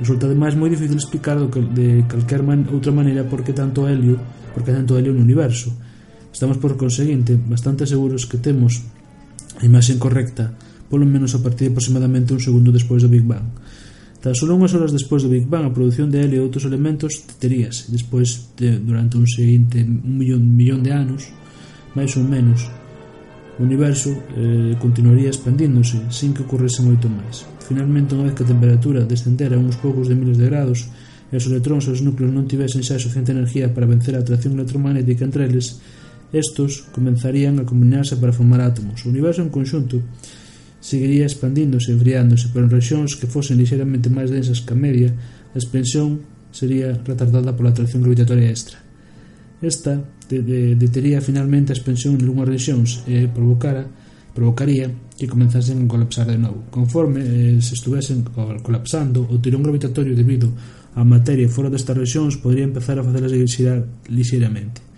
Resulta 0.01 0.25
ademais 0.25 0.57
moi 0.57 0.73
difícil 0.73 0.97
explicar 0.97 1.37
do 1.37 1.53
que, 1.53 1.61
de 1.61 2.09
calquer 2.09 2.41
man, 2.41 2.65
outra 2.73 2.97
maneira 2.97 3.29
porque 3.29 3.53
tanto 3.53 3.85
helio, 3.85 4.17
porque 4.57 4.73
tanto 4.73 4.97
helio 4.97 5.13
no 5.13 5.21
universo. 5.21 5.69
Estamos 6.33 6.57
por 6.57 6.81
conseguinte 6.81 7.37
bastante 7.37 7.85
seguros 7.85 8.25
que 8.25 8.41
temos 8.41 8.81
A 9.61 9.69
imaxe 9.69 10.01
correcta, 10.01 10.57
polo 10.89 11.05
menos 11.05 11.37
a 11.37 11.45
partir 11.45 11.69
de 11.69 11.73
aproximadamente 11.77 12.33
un 12.33 12.41
segundo 12.41 12.73
despois 12.73 13.05
do 13.05 13.13
Big 13.13 13.29
Bang. 13.29 13.45
Tan 14.25 14.33
só 14.33 14.49
unhas 14.49 14.73
horas 14.73 14.97
despois 14.97 15.21
do 15.21 15.29
Big 15.29 15.45
Bang, 15.45 15.69
a 15.69 15.77
produción 15.77 16.09
de 16.09 16.25
helio 16.25 16.41
e 16.41 16.45
outros 16.49 16.65
elementos 16.65 17.29
teríase, 17.37 17.93
despois 17.93 18.57
de, 18.57 18.81
durante 18.81 19.21
un 19.21 19.29
seguinte 19.29 19.85
un 19.85 20.17
millón, 20.17 20.49
millón 20.57 20.81
de 20.81 20.97
anos, 20.97 21.29
máis 21.93 22.17
ou 22.17 22.25
menos, 22.25 22.73
o 23.61 23.69
universo 23.69 24.17
eh, 24.33 24.81
continuaría 24.81 25.29
expandíndose 25.29 26.01
sin 26.09 26.33
que 26.33 26.41
ocorrese 26.41 26.81
moito 26.81 27.13
máis. 27.13 27.45
Finalmente, 27.61 28.17
unha 28.17 28.33
vez 28.33 28.35
que 28.41 28.49
a 28.49 28.53
temperatura 28.53 29.05
descendera 29.05 29.61
uns 29.61 29.77
poucos 29.77 30.09
de 30.09 30.17
miles 30.17 30.41
de 30.41 30.49
grados 30.49 30.89
e 31.29 31.37
os 31.37 31.45
electróns 31.45 31.85
e 31.85 31.93
os 31.93 32.01
núcleos 32.01 32.33
non 32.33 32.49
tivesen 32.49 32.81
xa 32.81 32.97
suficiente 32.97 33.37
energía 33.37 33.69
para 33.69 33.85
vencer 33.85 34.17
a 34.17 34.25
atracción 34.25 34.57
electromagnética 34.57 35.29
entre 35.29 35.45
eles, 35.45 35.77
Estos 36.33 36.87
comenzarían 36.95 37.59
a 37.59 37.67
combinarse 37.67 38.15
para 38.17 38.33
formar 38.33 38.63
átomos. 38.63 39.03
O 39.03 39.11
universo 39.11 39.43
en 39.43 39.51
conxunto 39.51 39.99
seguiría 40.81 41.27
expandíndose 41.27 41.93
e 41.93 41.95
enfriándose, 41.95 42.49
pero 42.55 42.65
en 42.65 42.73
rexións 42.73 43.19
que 43.19 43.29
fosen 43.29 43.59
ligeramente 43.59 44.09
máis 44.09 44.33
densas 44.33 44.65
que 44.65 44.73
a 44.73 44.79
media, 44.79 45.11
a 45.11 45.59
expansión 45.59 46.25
sería 46.51 46.97
retardada 47.05 47.55
pola 47.55 47.71
atracción 47.71 48.03
gravitatoria 48.03 48.49
extra. 48.51 48.79
Esta 49.61 50.01
detería 50.31 51.21
finalmente 51.21 51.73
a 51.73 51.77
expansión 51.77 52.17
en 52.17 52.25
algunhas 52.25 52.49
rexións 52.49 53.05
e 53.05 53.29
provocara, 53.29 53.85
provocaría 54.33 54.89
que 55.21 55.29
comenzasen 55.29 55.85
a 55.85 55.91
colapsar 55.91 56.31
de 56.33 56.41
novo. 56.41 56.65
Conforme 56.73 57.21
eh, 57.21 57.61
se 57.61 57.77
estuvesen 57.77 58.25
colapsando, 58.65 59.29
o 59.29 59.37
tirón 59.37 59.61
gravitatorio 59.61 60.17
debido 60.17 60.49
á 60.97 61.05
materia 61.05 61.47
fora 61.47 61.69
destas 61.69 61.99
rexións 61.99 62.41
podría 62.41 62.65
empezar 62.65 62.97
a 62.97 63.05
facelas 63.05 63.37
girar 63.53 63.85
lixeiramente 64.09 64.90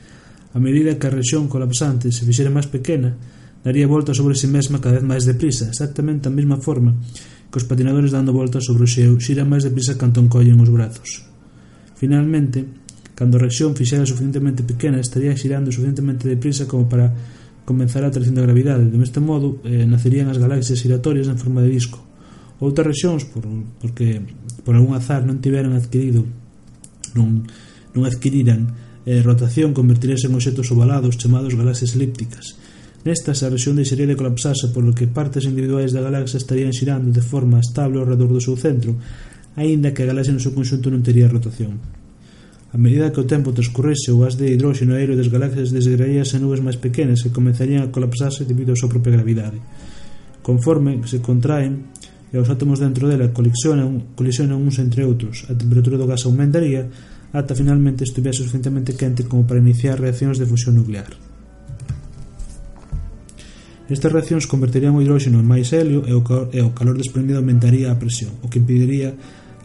a 0.53 0.59
medida 0.61 1.01
que 1.01 1.09
a 1.09 1.15
rexión 1.15 1.49
colapsante 1.49 2.13
se 2.13 2.29
fixera 2.29 2.53
máis 2.53 2.69
pequena, 2.69 3.17
daría 3.65 3.89
volta 3.89 4.13
sobre 4.13 4.37
si 4.37 4.47
mesma 4.47 4.85
cada 4.85 5.01
vez 5.01 5.07
máis 5.07 5.25
deprisa, 5.25 5.73
exactamente 5.73 6.29
a 6.29 6.35
mesma 6.35 6.61
forma 6.61 6.95
que 7.49 7.61
os 7.61 7.69
patinadores 7.69 8.13
dando 8.13 8.33
voltas 8.33 8.65
sobre 8.65 8.85
o 8.85 8.91
xeo 8.91 9.21
xira 9.21 9.45
máis 9.45 9.65
deprisa 9.65 9.97
canto 9.97 10.21
encollen 10.21 10.61
os 10.61 10.73
brazos. 10.73 11.25
Finalmente, 11.97 12.65
cando 13.15 13.37
a 13.39 13.45
rexión 13.45 13.77
fixera 13.77 14.09
suficientemente 14.09 14.65
pequena, 14.65 14.99
estaría 14.99 15.37
xirando 15.37 15.71
suficientemente 15.71 16.29
deprisa 16.29 16.69
como 16.69 16.89
para 16.89 17.13
comenzar 17.65 18.03
a 18.03 18.11
atracción 18.11 18.35
da 18.35 18.43
gravidade. 18.43 18.89
De 18.89 18.99
este 18.99 19.21
modo, 19.23 19.63
eh, 19.63 19.87
nacerían 19.87 20.33
as 20.33 20.41
galaxias 20.41 20.83
giratorias 20.83 21.31
en 21.31 21.39
forma 21.39 21.63
de 21.63 21.71
disco. 21.71 22.03
Outras 22.59 22.89
rexións, 22.89 23.23
por, 23.29 23.47
porque 23.79 24.19
por 24.67 24.75
algún 24.75 24.99
azar 24.99 25.23
non 25.23 25.39
tiveran 25.39 25.79
adquirido, 25.79 26.27
non, 27.15 27.47
non 27.95 28.03
adquiriran 28.09 28.82
e 29.03 29.19
rotación 29.23 29.75
convertiríase 29.75 30.31
en 30.31 30.39
objetos 30.39 30.71
ovalados 30.71 31.19
chamados 31.19 31.59
galaxias 31.59 31.99
elípticas. 31.99 32.55
Nestas, 33.03 33.43
a 33.43 33.51
rexión 33.51 33.75
deixaría 33.75 34.07
de 34.07 34.15
colapsarse 34.15 34.71
polo 34.71 34.95
que 34.95 35.11
partes 35.11 35.43
individuais 35.43 35.91
da 35.91 36.07
galaxia 36.07 36.39
estarían 36.39 36.71
xirando 36.71 37.11
de 37.11 37.19
forma 37.23 37.59
estable 37.59 37.99
ao 37.99 38.07
redor 38.07 38.31
do 38.31 38.39
seu 38.39 38.55
centro, 38.55 38.95
aínda 39.59 39.91
que 39.91 40.07
a 40.07 40.11
galaxia 40.11 40.31
no 40.31 40.39
seu 40.39 40.55
conxunto 40.55 40.87
non 40.87 41.03
tería 41.03 41.27
rotación. 41.27 41.83
A 42.73 42.79
medida 42.79 43.11
que 43.11 43.21
o 43.21 43.29
tempo 43.29 43.51
transcurrese, 43.51 44.15
o 44.15 44.23
gas 44.23 44.39
de 44.39 44.49
hidróxeno 44.55 44.95
aéreo 44.95 45.19
das 45.19 45.29
galaxias 45.29 45.75
desgraíase 45.75 46.39
en 46.39 46.47
nubes 46.47 46.63
máis 46.63 46.79
pequenas 46.79 47.27
que 47.27 47.35
comenzarían 47.35 47.83
a 47.85 47.91
colapsarse 47.91 48.47
debido 48.47 48.71
á 48.73 48.79
súa 48.79 48.89
propia 48.89 49.19
gravidade. 49.19 49.59
Conforme 50.47 51.03
se 51.11 51.19
contraen, 51.19 51.91
e 52.33 52.41
os 52.41 52.49
átomos 52.49 52.81
dentro 52.81 53.11
dela 53.13 53.29
colisionan, 53.29 54.17
colisionan 54.17 54.57
uns 54.57 54.81
entre 54.81 55.05
outros, 55.05 55.45
a 55.51 55.59
temperatura 55.59 56.01
do 56.01 56.09
gas 56.09 56.25
aumentaría 56.25 56.89
ata 57.33 57.57
finalmente 57.57 58.05
estuvera 58.05 58.37
suficientemente 58.37 58.95
quente 58.95 59.25
como 59.25 59.49
para 59.49 59.61
iniciar 59.61 59.99
reaccións 59.99 60.37
de 60.37 60.47
fusión 60.47 60.77
nuclear. 60.77 61.17
Estas 63.93 64.13
reaccións 64.13 64.49
converterían 64.49 64.97
o 64.97 65.03
hidróxeno 65.03 65.41
en 65.41 65.49
máis 65.49 65.73
helio 65.73 66.05
e 66.09 66.13
o, 66.17 66.25
calor, 66.25 66.49
e 66.53 66.61
o 66.65 66.73
calor 66.73 66.97
desprendido 66.97 67.41
aumentaría 67.41 67.93
a 67.93 68.01
presión, 68.01 68.33
o 68.41 68.49
que 68.49 68.61
impediría 68.61 69.13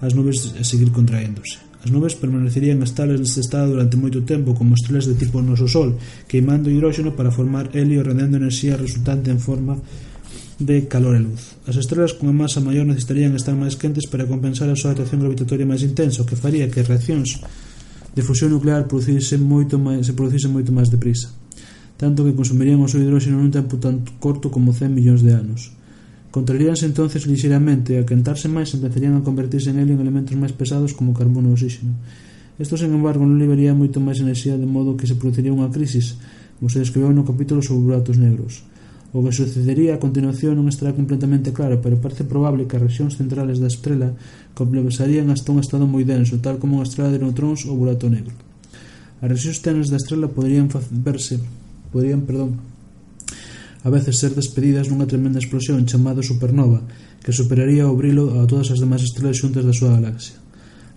as 0.04 0.12
nubes 0.16 0.52
a 0.58 0.64
seguir 0.68 0.92
contraéndose. 0.92 1.64
As 1.80 1.94
nubes 1.94 2.18
permanecerían 2.18 2.84
estables 2.84 3.22
neste 3.22 3.40
estado 3.40 3.72
durante 3.72 3.96
moito 3.96 4.26
tempo 4.28 4.58
como 4.58 4.76
estrelas 4.76 5.08
de 5.08 5.16
tipo 5.16 5.40
noso 5.40 5.70
Sol, 5.70 5.96
queimando 6.28 6.68
hidróxeno 6.68 7.16
para 7.16 7.32
formar 7.32 7.72
helio 7.72 8.04
rendendo 8.04 8.36
enerxía 8.36 8.76
resultante 8.76 9.32
en 9.32 9.40
forma 9.40 9.80
de 10.60 10.88
calor 10.90 11.16
e 11.16 11.22
luz. 11.22 11.54
As 11.70 11.78
estrelas 11.78 12.18
con 12.18 12.26
a 12.30 12.34
masa 12.34 12.58
maior 12.58 12.82
necesitarían 12.90 13.38
estar 13.38 13.54
máis 13.54 13.78
quentes 13.78 14.10
para 14.10 14.26
compensar 14.26 14.66
a 14.74 14.80
súa 14.80 14.98
atracción 14.98 15.22
gravitatoria 15.22 15.70
máis 15.70 15.86
intensa, 15.86 16.26
o 16.26 16.28
que 16.28 16.34
faría 16.34 16.66
que 16.66 16.82
as 16.82 16.90
reaccións 16.90 17.38
de 18.18 18.22
fusión 18.26 18.50
nuclear 18.50 18.90
producirse 18.90 19.38
moito 19.38 19.78
máis, 19.78 20.10
se 20.10 20.18
producisen 20.18 20.50
moito 20.50 20.74
máis 20.74 20.90
deprisa, 20.90 21.30
tanto 22.02 22.26
que 22.26 22.34
consumirían 22.34 22.82
o 22.82 22.90
seu 22.90 22.98
hidróxeno 22.98 23.38
nun 23.38 23.54
tempo 23.54 23.78
tan 23.78 24.02
corto 24.18 24.50
como 24.50 24.74
100 24.74 24.90
millóns 24.90 25.22
de 25.22 25.38
anos. 25.38 25.70
Contraríanse 26.34 26.90
entonces 26.90 27.30
lixeramente 27.30 27.94
e 27.94 28.02
ao 28.02 28.10
quentarse 28.10 28.50
máis 28.50 28.74
empezarían 28.74 29.14
a 29.14 29.22
convertirse 29.22 29.70
en 29.70 29.78
helio 29.78 29.94
en 29.94 30.02
elementos 30.02 30.34
máis 30.34 30.58
pesados 30.58 30.98
como 30.98 31.14
carbono 31.14 31.54
e 31.54 31.56
oxígeno. 31.58 31.94
Isto, 32.58 32.82
sen 32.82 32.90
embargo, 32.90 33.22
non 33.22 33.38
liberaría 33.38 33.78
moito 33.78 34.02
máis 34.02 34.18
enerxía 34.18 34.58
de 34.58 34.66
modo 34.66 34.98
que 34.98 35.06
se 35.06 35.14
produciría 35.14 35.54
unha 35.54 35.70
crisis, 35.70 36.18
como 36.58 36.74
se 36.74 36.82
describeu 36.82 37.14
no 37.14 37.22
capítulo 37.22 37.62
sobre 37.62 37.94
buratos 37.94 38.18
negros 38.18 38.66
O 39.18 39.26
que 39.26 39.34
sucedería 39.34 39.98
a 39.98 40.04
continuación 40.06 40.62
non 40.62 40.70
estará 40.70 40.94
completamente 40.94 41.50
claro, 41.50 41.82
pero 41.82 41.98
parece 41.98 42.22
probable 42.22 42.70
que 42.70 42.78
as 42.78 42.86
rexións 42.86 43.18
centrales 43.18 43.58
da 43.58 43.66
estrela 43.66 44.14
colapsarían 44.54 45.34
hasta 45.34 45.50
un 45.50 45.58
estado 45.58 45.90
moi 45.90 46.06
denso, 46.06 46.38
tal 46.38 46.62
como 46.62 46.78
unha 46.78 46.86
estrela 46.86 47.10
de 47.10 47.18
neutróns 47.18 47.66
ou 47.66 47.82
burato 47.82 48.14
negro. 48.14 48.38
As 49.18 49.26
rexións 49.26 49.58
externas 49.58 49.90
da 49.90 49.98
estrela 49.98 50.30
poderían 50.30 50.70
verse, 51.02 51.42
poderían, 51.90 52.30
perdón, 52.30 52.62
a 53.82 53.90
veces 53.90 54.22
ser 54.22 54.38
despedidas 54.38 54.86
nunha 54.86 55.10
tremenda 55.10 55.42
explosión 55.42 55.82
chamada 55.90 56.22
supernova, 56.22 56.86
que 57.26 57.34
superaría 57.34 57.90
o 57.90 57.98
brilo 57.98 58.38
a 58.38 58.46
todas 58.46 58.70
as 58.70 58.78
demais 58.78 59.02
estrelas 59.02 59.42
xuntas 59.42 59.66
da 59.66 59.74
súa 59.74 59.98
galaxia. 59.98 60.38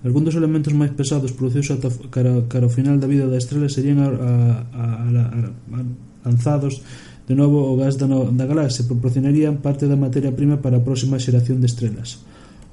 Algún 0.04 0.28
dos 0.28 0.36
elementos 0.36 0.76
máis 0.76 0.92
pesados 0.92 1.32
producidos 1.32 1.72
ata 1.72 1.88
cara, 2.12 2.44
cara 2.52 2.68
ao 2.68 2.72
final 2.76 3.00
da 3.00 3.08
vida 3.08 3.24
da 3.24 3.40
estrela 3.40 3.72
serían 3.72 3.96
a, 4.04 4.12
a, 4.12 4.28
a, 4.76 4.84
a, 5.08 5.80
a 5.80 5.80
lanzados 6.24 6.84
De 7.30 7.38
novo, 7.38 7.62
o 7.62 7.78
gas 7.78 7.94
da, 7.94 8.10
no, 8.10 8.26
da 8.34 8.42
galaxia 8.42 8.82
proporcionarían 8.90 9.62
parte 9.62 9.86
da 9.86 9.94
materia 9.94 10.34
prima 10.34 10.58
para 10.58 10.82
a 10.82 10.82
próxima 10.82 11.14
xeración 11.22 11.62
de 11.62 11.70
estrelas. 11.70 12.18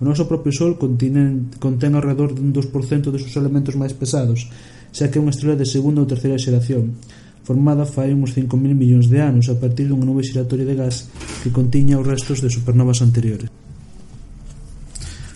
O 0.02 0.06
noso 0.06 0.26
propio 0.26 0.50
Sol 0.50 0.82
contén, 0.82 1.54
contén 1.62 1.94
alrededor 1.94 2.34
dun 2.34 2.50
2% 2.50 3.14
dos 3.14 3.22
seus 3.22 3.38
elementos 3.38 3.78
máis 3.78 3.94
pesados, 3.94 4.50
xa 4.90 5.14
que 5.14 5.18
é 5.18 5.22
unha 5.22 5.30
estrela 5.30 5.54
de 5.54 5.70
segunda 5.70 6.02
ou 6.02 6.10
terceira 6.10 6.42
xeración, 6.42 6.98
formada 7.46 7.86
fai 7.86 8.18
uns 8.18 8.34
5.000 8.34 8.74
millóns 8.74 9.06
de 9.14 9.22
anos 9.22 9.46
a 9.46 9.62
partir 9.62 9.94
dunha 9.94 10.10
nube 10.10 10.26
xiratoria 10.26 10.66
de 10.66 10.74
gas 10.74 11.06
que 11.46 11.54
contiña 11.54 12.02
os 12.02 12.10
restos 12.10 12.42
de 12.42 12.50
supernovas 12.50 13.06
anteriores. 13.06 13.54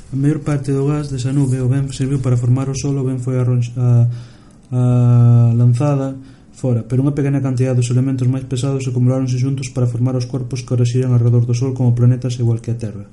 A 0.10 0.18
maior 0.18 0.42
parte 0.42 0.74
do 0.74 0.90
gas 0.90 1.14
desa 1.14 1.30
nube 1.30 1.62
o 1.62 1.70
ben 1.70 1.86
serviu 1.94 2.18
para 2.18 2.42
formar 2.42 2.74
o 2.74 2.76
Sol 2.76 2.98
o 2.98 3.06
ben 3.06 3.22
foi 3.22 3.38
a, 3.38 3.46
a, 3.46 3.88
a 4.74 4.82
lanzada 5.54 6.18
fora, 6.62 6.86
pero 6.86 7.02
unha 7.02 7.18
pequena 7.18 7.42
cantidade 7.42 7.82
dos 7.82 7.90
elementos 7.90 8.30
máis 8.30 8.46
pesados 8.46 8.86
acumuláronse 8.86 9.42
xuntos 9.42 9.74
para 9.74 9.90
formar 9.90 10.14
os 10.14 10.30
corpos 10.30 10.62
que 10.62 10.78
ora 10.78 10.86
xiran 10.86 11.10
alrededor 11.18 11.50
do 11.50 11.58
Sol 11.58 11.74
como 11.74 11.98
planetas 11.98 12.38
igual 12.38 12.62
que 12.62 12.70
a 12.70 12.78
Terra. 12.78 13.10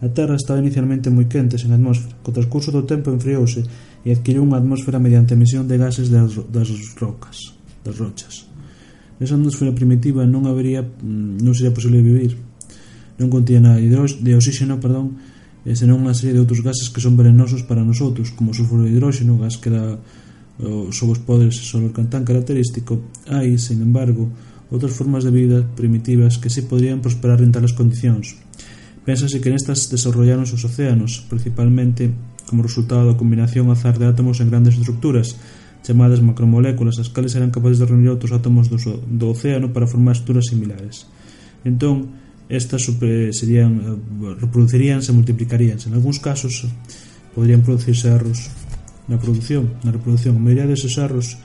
A 0.00 0.08
Terra 0.08 0.40
estaba 0.40 0.64
inicialmente 0.64 1.12
moi 1.12 1.28
quente 1.28 1.60
sen 1.60 1.76
atmósfera. 1.76 2.16
Co 2.24 2.32
transcurso 2.32 2.72
do 2.72 2.88
tempo 2.88 3.12
enfriouse 3.12 3.68
e 4.00 4.08
adquiriu 4.16 4.40
unha 4.40 4.56
atmósfera 4.56 4.96
mediante 4.96 5.32
a 5.32 5.36
emisión 5.36 5.68
de 5.68 5.76
gases 5.76 6.08
das, 6.08 6.40
das 6.48 6.72
rocas, 6.96 7.52
das 7.84 8.00
rochas. 8.00 8.48
Nesa 9.20 9.36
atmósfera 9.36 9.76
primitiva 9.76 10.24
non 10.24 10.48
habería 10.48 10.80
mm, 10.80 11.44
non 11.44 11.52
sería 11.52 11.76
posible 11.76 12.00
vivir. 12.00 12.32
Non 13.20 13.28
contía 13.28 13.60
nada 13.60 13.76
de, 13.76 13.92
de 13.92 14.32
oxígeno, 14.32 14.80
perdón, 14.80 15.20
e 15.68 15.76
senón 15.76 16.00
unha 16.00 16.16
serie 16.16 16.32
de 16.32 16.40
outros 16.40 16.64
gases 16.64 16.88
que 16.88 17.04
son 17.04 17.12
venenosos 17.16 17.60
para 17.64 17.84
nosotros, 17.84 18.32
como 18.32 18.52
o 18.52 18.56
sulfuro 18.56 18.88
de 18.88 18.96
hidróxeno, 18.96 19.36
gas 19.36 19.60
que 19.60 19.68
dá 19.68 20.00
os 20.58 20.96
ovos 21.04 21.20
podres 21.20 21.60
e 21.60 21.76
o 21.76 21.92
tan 21.92 22.24
característico, 22.24 23.04
hai, 23.28 23.60
sen 23.60 23.84
embargo, 23.84 24.32
outras 24.72 24.96
formas 24.96 25.22
de 25.22 25.30
vida 25.30 25.62
primitivas 25.76 26.40
que 26.40 26.48
se 26.48 26.64
podrían 26.64 27.04
prosperar 27.04 27.44
en 27.44 27.52
tales 27.52 27.76
condicións. 27.76 28.40
Pénsase 29.04 29.38
que 29.38 29.52
nestas 29.52 29.86
desarrollaron 29.92 30.48
os 30.48 30.64
océanos, 30.64 31.22
principalmente 31.28 32.10
como 32.48 32.64
resultado 32.64 33.06
da 33.06 33.18
combinación 33.20 33.68
azar 33.70 34.00
de 34.00 34.08
átomos 34.08 34.40
en 34.40 34.50
grandes 34.50 34.74
estructuras, 34.80 35.36
chamadas 35.84 36.24
macromoléculas, 36.24 36.98
as 36.98 37.12
cales 37.12 37.36
eran 37.38 37.54
capaces 37.54 37.78
de 37.78 37.86
reunir 37.86 38.10
outros 38.10 38.34
átomos 38.34 38.66
do, 38.66 38.80
do 39.06 39.30
océano 39.30 39.70
para 39.70 39.86
formar 39.86 40.18
estruturas 40.18 40.50
similares. 40.50 41.06
Entón, 41.62 42.16
estas 42.48 42.82
super, 42.82 43.30
serían 43.30 43.78
eh, 43.78 44.34
reproduciríanse, 44.40 45.14
multiplicaríanse. 45.14 45.86
En 45.86 45.94
algúns 45.94 46.18
casos, 46.18 46.66
poderían 47.34 47.62
producirse 47.62 48.10
erros 48.10 48.50
na 49.06 49.18
produción, 49.18 49.78
na 49.86 49.94
reproducción. 49.94 50.36
A 50.36 50.42
maioría 50.42 50.66
deses 50.66 50.98
erros 50.98 51.38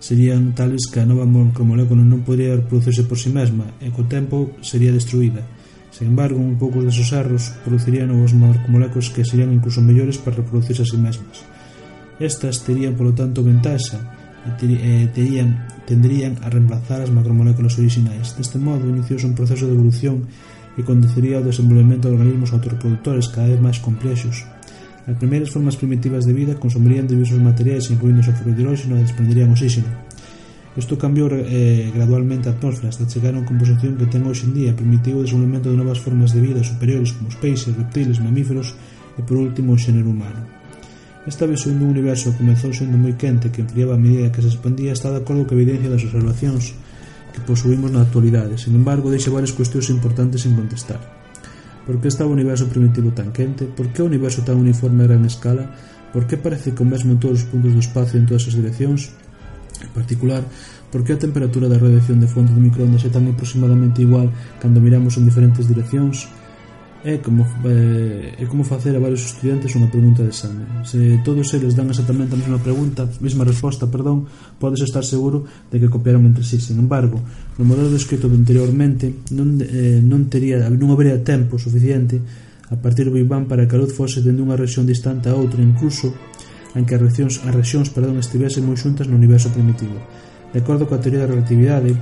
serían 0.00 0.52
tales 0.52 0.88
que 0.92 1.00
a 1.00 1.08
nova 1.08 1.24
macromolécula 1.24 2.04
non 2.04 2.24
podría 2.24 2.56
reproducirse 2.56 3.08
por 3.08 3.16
si 3.16 3.28
sí 3.28 3.36
mesma 3.36 3.64
e 3.80 3.88
co 3.88 4.04
tempo 4.04 4.52
sería 4.60 4.92
destruída. 4.92 5.40
Sen 5.94 6.10
embargo, 6.10 6.36
un 6.42 6.58
pouco 6.60 6.82
deses 6.82 7.08
erros 7.14 7.54
producirían 7.64 8.12
novos 8.12 8.36
macromoléculas 8.36 9.08
que 9.08 9.24
serían 9.24 9.54
incluso 9.54 9.80
mellores 9.80 10.20
para 10.20 10.40
reproducirse 10.40 10.82
a 10.82 10.88
si 10.88 10.96
sí 10.96 11.00
mesmas. 11.00 11.40
Estas 12.20 12.60
terían, 12.66 12.98
polo 13.00 13.16
tanto, 13.16 13.40
ventaxa 13.40 14.00
e 14.44 15.08
terían, 15.08 15.64
tendrían 15.88 16.36
a 16.44 16.52
reemplazar 16.52 17.00
as 17.00 17.08
macromoléculas 17.08 17.80
orixinais. 17.80 18.36
Deste 18.36 18.60
modo, 18.60 18.84
iniciouse 18.84 19.24
un 19.24 19.32
proceso 19.32 19.64
de 19.64 19.72
evolución 19.72 20.28
que 20.76 20.84
conduciría 20.84 21.40
ao 21.40 21.46
desenvolvemento 21.46 22.10
de 22.10 22.18
organismos 22.18 22.52
autorreproductores 22.52 23.30
cada 23.32 23.48
vez 23.48 23.60
máis 23.62 23.78
complexos, 23.80 24.44
As 25.04 25.16
primeiras 25.20 25.52
formas 25.52 25.76
primitivas 25.76 26.24
de 26.24 26.32
vida 26.32 26.56
consumirían 26.56 27.04
diversos 27.04 27.36
materiais 27.36 27.92
incluindo 27.92 28.24
sulfuro 28.24 28.56
de 28.56 28.64
hidróxeno 28.64 28.96
e 28.96 29.04
desprenderían 29.04 29.52
oxígeno. 29.52 29.92
Isto 30.74 30.98
cambiou 30.98 31.30
eh, 31.30 31.92
gradualmente 31.94 32.48
a 32.48 32.56
atmósfera 32.56 32.88
hasta 32.88 33.06
chegar 33.06 33.36
a 33.36 33.38
unha 33.38 33.46
composición 33.46 33.94
que 33.94 34.10
ten 34.10 34.26
hoxe 34.26 34.48
en 34.48 34.56
día 34.56 34.72
permitiu 34.74 35.20
o 35.20 35.22
desenvolvemento 35.22 35.70
de 35.70 35.78
novas 35.78 36.02
formas 36.02 36.34
de 36.34 36.40
vida 36.42 36.66
superiores 36.66 37.14
como 37.14 37.30
os 37.30 37.38
peixes, 37.38 37.76
reptiles, 37.76 38.18
mamíferos 38.18 38.74
e 39.14 39.22
por 39.22 39.38
último 39.38 39.76
o 39.76 39.78
xénero 39.78 40.10
humano. 40.10 40.42
Esta 41.30 41.46
visión 41.46 41.78
do 41.78 41.86
universo 41.86 42.34
comezou 42.34 42.74
sendo 42.74 42.98
moi 42.98 43.14
quente 43.14 43.54
que 43.54 43.62
enfriaba 43.62 43.94
a 43.94 44.02
medida 44.02 44.34
que 44.34 44.42
se 44.42 44.50
expandía 44.50 44.90
está 44.90 45.14
de 45.14 45.22
acordo 45.22 45.46
que 45.46 45.54
evidencia 45.54 45.92
das 45.92 46.02
observacións 46.02 46.74
que 47.30 47.44
posuímos 47.46 47.94
na 47.94 48.02
actualidade. 48.02 48.58
Sin 48.58 48.74
embargo, 48.74 49.14
deixa 49.14 49.30
varias 49.30 49.54
cuestións 49.54 49.94
importantes 49.94 50.42
en 50.42 50.58
contestar. 50.58 51.13
Por 51.84 52.00
que 52.00 52.08
estaba 52.08 52.32
o 52.32 52.36
universo 52.36 52.64
primitivo 52.72 53.12
tan 53.12 53.28
quente? 53.32 53.68
Por 53.68 53.92
que 53.92 54.00
o 54.00 54.08
universo 54.08 54.40
tan 54.40 54.56
uniforme 54.56 55.04
a 55.04 55.08
gran 55.08 55.24
escala? 55.28 55.68
Por 56.16 56.24
que 56.24 56.40
parece 56.40 56.72
que 56.72 56.80
o 56.80 56.88
mesmo 56.88 57.12
en 57.12 57.20
todos 57.20 57.44
os 57.44 57.48
puntos 57.48 57.76
do 57.76 57.82
espacio 57.84 58.16
en 58.16 58.24
todas 58.24 58.48
as 58.48 58.56
direccións? 58.56 59.12
En 59.84 59.92
particular, 59.92 60.40
por 60.88 61.04
que 61.04 61.12
a 61.12 61.20
temperatura 61.20 61.68
da 61.68 61.76
radiación 61.76 62.22
de 62.22 62.30
fonte 62.30 62.56
de 62.56 62.62
microondas 62.62 63.04
é 63.04 63.10
tan 63.12 63.28
aproximadamente 63.28 64.00
igual 64.00 64.32
cando 64.62 64.80
miramos 64.80 65.18
en 65.20 65.28
diferentes 65.28 65.68
direccións? 65.68 66.30
é 67.04 67.20
como 67.20 67.44
eh, 67.68 68.32
é 68.40 68.44
como 68.48 68.64
facer 68.64 68.96
a 68.96 68.98
varios 68.98 69.20
estudiantes 69.20 69.76
unha 69.76 69.92
pregunta 69.92 70.24
de 70.24 70.32
exame. 70.32 70.64
Se 70.88 71.20
todos 71.20 71.52
eles 71.52 71.76
dan 71.76 71.92
exactamente 71.92 72.32
a 72.32 72.40
mesma 72.40 72.56
pregunta, 72.56 73.04
mesma 73.20 73.44
resposta, 73.44 73.84
perdón, 73.84 74.24
podes 74.56 74.80
estar 74.80 75.04
seguro 75.04 75.44
de 75.68 75.76
que 75.76 75.92
copiaron 75.92 76.24
entre 76.24 76.40
sí. 76.40 76.56
Sin 76.56 76.80
embargo, 76.80 77.20
no 77.60 77.64
modelo 77.68 77.92
descrito 77.92 78.24
anteriormente 78.32 79.28
non, 79.36 79.60
eh, 79.60 80.00
non, 80.00 80.32
tería, 80.32 80.64
non 80.72 80.96
habería 80.96 81.20
tempo 81.20 81.60
suficiente 81.60 82.24
a 82.72 82.76
partir 82.80 83.04
do 83.04 83.12
Big 83.12 83.28
Bang 83.28 83.44
para 83.44 83.68
que 83.68 83.76
a 83.76 83.80
luz 83.84 83.92
fose 83.92 84.24
dende 84.24 84.40
unha 84.40 84.56
rexión 84.56 84.88
distante 84.88 85.28
a 85.28 85.36
outra, 85.36 85.60
incluso 85.60 86.08
en 86.72 86.88
que 86.88 86.96
as 86.96 87.04
rexións, 87.04 87.44
as 87.44 87.52
rexións 87.52 87.92
perdón, 87.92 88.16
estivesen 88.16 88.64
moi 88.64 88.80
xuntas 88.80 89.04
no 89.04 89.20
universo 89.20 89.52
primitivo. 89.52 90.00
De 90.56 90.64
acordo 90.64 90.88
coa 90.88 91.04
teoría 91.04 91.28
da 91.28 91.28
relatividade, 91.28 91.92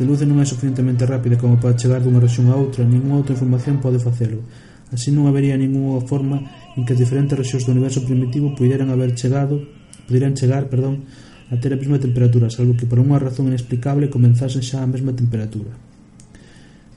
Se 0.00 0.04
a 0.04 0.08
luz 0.08 0.24
non 0.24 0.40
é 0.40 0.48
suficientemente 0.48 1.04
rápida 1.04 1.36
como 1.36 1.60
para 1.60 1.76
chegar 1.76 2.00
dunha 2.00 2.24
rexión 2.24 2.48
a 2.48 2.56
outra, 2.56 2.88
ningunha 2.88 3.20
outra 3.20 3.36
información 3.36 3.84
pode 3.84 4.00
facelo. 4.00 4.40
Así 4.88 5.12
non 5.12 5.28
habería 5.28 5.60
ningunha 5.60 6.00
forma 6.08 6.40
en 6.72 6.88
que 6.88 6.96
as 6.96 7.00
diferentes 7.04 7.36
rexións 7.36 7.68
do 7.68 7.76
universo 7.76 8.00
primitivo 8.08 8.56
puderan 8.56 8.88
haber 8.88 9.12
chegado, 9.12 9.60
puderan 10.08 10.32
chegar, 10.32 10.72
perdón, 10.72 11.04
a 11.52 11.60
ter 11.60 11.76
a 11.76 11.76
mesma 11.76 12.00
temperatura, 12.00 12.48
salvo 12.48 12.80
que 12.80 12.88
por 12.88 12.96
unha 12.96 13.20
razón 13.20 13.52
inexplicable 13.52 14.08
comenzasen 14.08 14.64
xa 14.64 14.80
a 14.80 14.88
mesma 14.88 15.12
temperatura. 15.12 15.68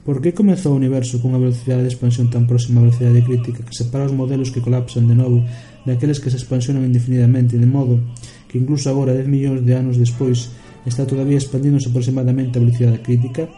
Por 0.00 0.24
que 0.24 0.32
comezou 0.32 0.72
o 0.72 0.80
universo 0.80 1.20
cunha 1.20 1.36
velocidade 1.36 1.84
de 1.84 1.92
expansión 1.92 2.32
tan 2.32 2.48
próxima 2.48 2.80
á 2.80 2.88
velocidade 2.88 3.20
crítica 3.20 3.68
que 3.68 3.76
separa 3.76 4.08
os 4.08 4.16
modelos 4.16 4.48
que 4.48 4.64
colapsan 4.64 5.04
de 5.04 5.12
novo 5.12 5.44
daqueles 5.84 6.24
que 6.24 6.32
se 6.32 6.40
expansionan 6.40 6.88
indefinidamente, 6.88 7.60
de 7.60 7.68
modo 7.68 8.00
que 8.48 8.56
incluso 8.56 8.88
agora, 8.88 9.12
10 9.12 9.28
millóns 9.28 9.60
de 9.60 9.76
anos 9.76 10.00
despois, 10.00 10.48
está 10.86 11.06
todavía 11.08 11.40
expandíndose 11.40 11.88
aproximadamente 11.88 12.56
a 12.56 12.64
velocidade 12.64 13.00
crítica, 13.00 13.48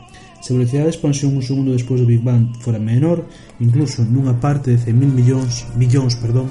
se 0.41 0.53
a 0.53 0.57
velocidade 0.57 0.87
de 0.87 0.95
expansión 0.95 1.35
un 1.35 1.43
segundo 1.43 1.75
despois 1.75 1.99
do 1.99 2.07
Big 2.07 2.23
Bang 2.23 2.55
fora 2.63 2.79
menor, 2.79 3.27
incluso 3.59 4.07
nunha 4.07 4.39
parte 4.39 4.71
de 4.71 4.79
100.000 4.79 5.11
millóns, 5.11 5.67
millóns, 5.75 6.15
perdón, 6.23 6.47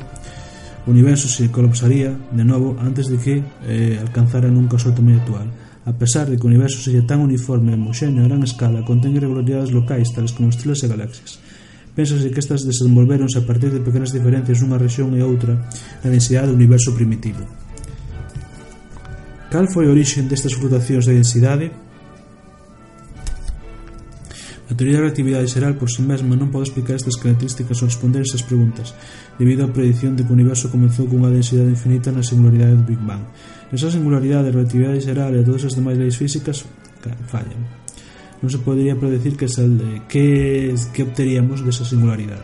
o 0.86 0.91
universo 0.91 1.27
se 1.32 1.50
colapsaría 1.50 2.12
de 2.12 2.46
novo 2.46 2.77
antes 2.77 3.08
de 3.08 3.17
que 3.17 3.41
eh, 3.65 3.98
alcanzara 3.98 4.51
nunca 4.51 4.77
o 4.77 4.82
seu 4.82 4.94
tamaño 4.94 5.24
actual. 5.24 5.48
A 5.86 5.94
pesar 5.94 6.29
de 6.29 6.38
que 6.38 6.46
o 6.46 6.50
universo 6.50 6.82
sella 6.82 7.05
tan 7.05 7.22
uniforme 7.22 7.74
e 7.74 7.77
homoxéneo 7.77 8.25
a 8.25 8.29
gran 8.29 8.41
escala, 8.46 8.86
contén 8.86 9.17
irregularidades 9.17 9.74
locais 9.74 10.13
tales 10.13 10.34
como 10.34 10.50
estrelas 10.50 10.82
e 10.86 10.89
galaxias. 10.89 11.41
Pénsase 11.96 12.29
que 12.29 12.41
estas 12.41 12.67
desenvolveronse 12.67 13.39
a 13.39 13.48
partir 13.48 13.72
de 13.72 13.79
pequenas 13.79 14.12
diferencias 14.12 14.62
nunha 14.62 14.82
rexión 14.82 15.13
e 15.15 15.24
outra 15.24 15.55
na 16.03 16.10
densidade 16.12 16.51
do 16.51 16.58
universo 16.58 16.91
primitivo. 16.91 17.65
Cal 19.56 19.72
foi 19.72 19.88
a 19.88 19.92
orixe 19.96 20.20
destas 20.28 20.52
flutuacións 20.52 21.08
de 21.08 21.16
densidade? 21.16 21.72
A 24.68 24.74
teoría 24.76 25.00
da 25.00 25.08
relatividade 25.08 25.48
xeral 25.48 25.80
por 25.80 25.88
si 25.88 26.04
sí 26.04 26.04
mesma 26.04 26.36
non 26.36 26.51
pode 26.51 26.68
explicar 26.68 27.00
estas 27.00 27.16
características 27.16 27.79
ou 27.79 27.88
responder 27.88 28.20
estas 28.20 28.44
preguntas, 28.44 28.92
debido 29.40 29.64
á 29.64 29.72
predición 29.72 30.20
de 30.20 30.27
que 30.27 30.32
o 30.32 30.36
universo 30.36 30.68
comezou 30.68 31.08
cunha 31.08 31.32
densidade 31.32 31.72
infinita 31.72 32.12
na 32.12 32.20
singularidade 32.20 32.75
do 32.75 32.84
Big 32.84 33.00
Bang. 33.00 33.24
Esa 33.72 33.88
singularidade, 33.88 34.51
a 34.51 34.56
relatividade 34.60 35.00
xeral 35.00 35.32
e 35.32 35.48
todas 35.48 35.64
as 35.64 35.72
demais 35.79 35.96
leis 35.96 36.20
físicas 36.20 36.68
fallan. 37.32 37.64
Non 38.44 38.51
se 38.51 38.60
podería 38.60 39.00
predecir 39.00 39.40
que, 39.40 39.48
sal, 39.48 39.72
que, 40.12 40.75
que 40.92 41.08
obteríamos 41.08 41.64
desa 41.64 41.88
singularidade. 41.88 42.44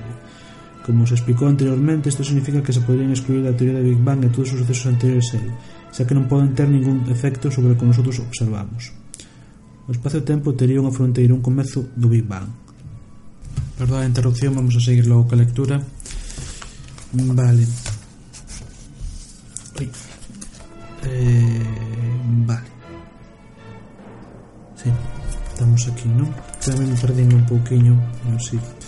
Como 0.88 1.04
se 1.04 1.20
explicou 1.20 1.52
anteriormente, 1.52 2.08
isto 2.08 2.24
significa 2.24 2.64
que 2.64 2.72
se 2.72 2.80
poderían 2.88 3.12
excluir 3.12 3.44
da 3.44 3.52
teoría 3.52 3.84
do 3.84 3.92
Big 3.92 4.00
Bang 4.00 4.24
e 4.24 4.32
todos 4.32 4.56
os 4.56 4.64
sucesos 4.64 4.88
anteriores 4.88 5.28
a 5.36 5.44
ele 5.44 5.81
xa 5.92 6.08
que 6.08 6.16
non 6.16 6.32
poden 6.32 6.56
ter 6.56 6.72
ningún 6.72 7.04
efecto 7.12 7.52
sobre 7.52 7.76
o 7.76 7.78
que 7.78 7.86
nosotros 7.86 8.18
observamos. 8.24 8.96
O 9.86 9.92
espacio-tempo 9.92 10.56
tería 10.56 10.80
unha 10.80 10.96
fronteira 10.96 11.36
un 11.36 11.44
comezo 11.44 11.84
do 12.00 12.08
Big 12.08 12.24
Bang. 12.24 12.48
Perdón 13.76 14.02
a 14.02 14.08
interrupción, 14.08 14.56
vamos 14.56 14.76
a 14.76 14.82
seguir 14.82 15.06
logo 15.06 15.28
coa 15.28 15.42
lectura. 15.44 15.84
Vale. 17.12 17.68
Ui. 19.80 19.88
Eh, 21.04 21.66
vale. 22.48 22.70
Sí, 24.80 24.90
estamos 25.52 25.82
aquí, 25.92 26.08
non? 26.08 26.32
Tamén 26.64 26.88
me 26.88 27.36
un 27.36 27.46
pouquiño, 27.46 27.94
non 28.26 28.40
sei. 28.40 28.58
Sí. 28.58 28.81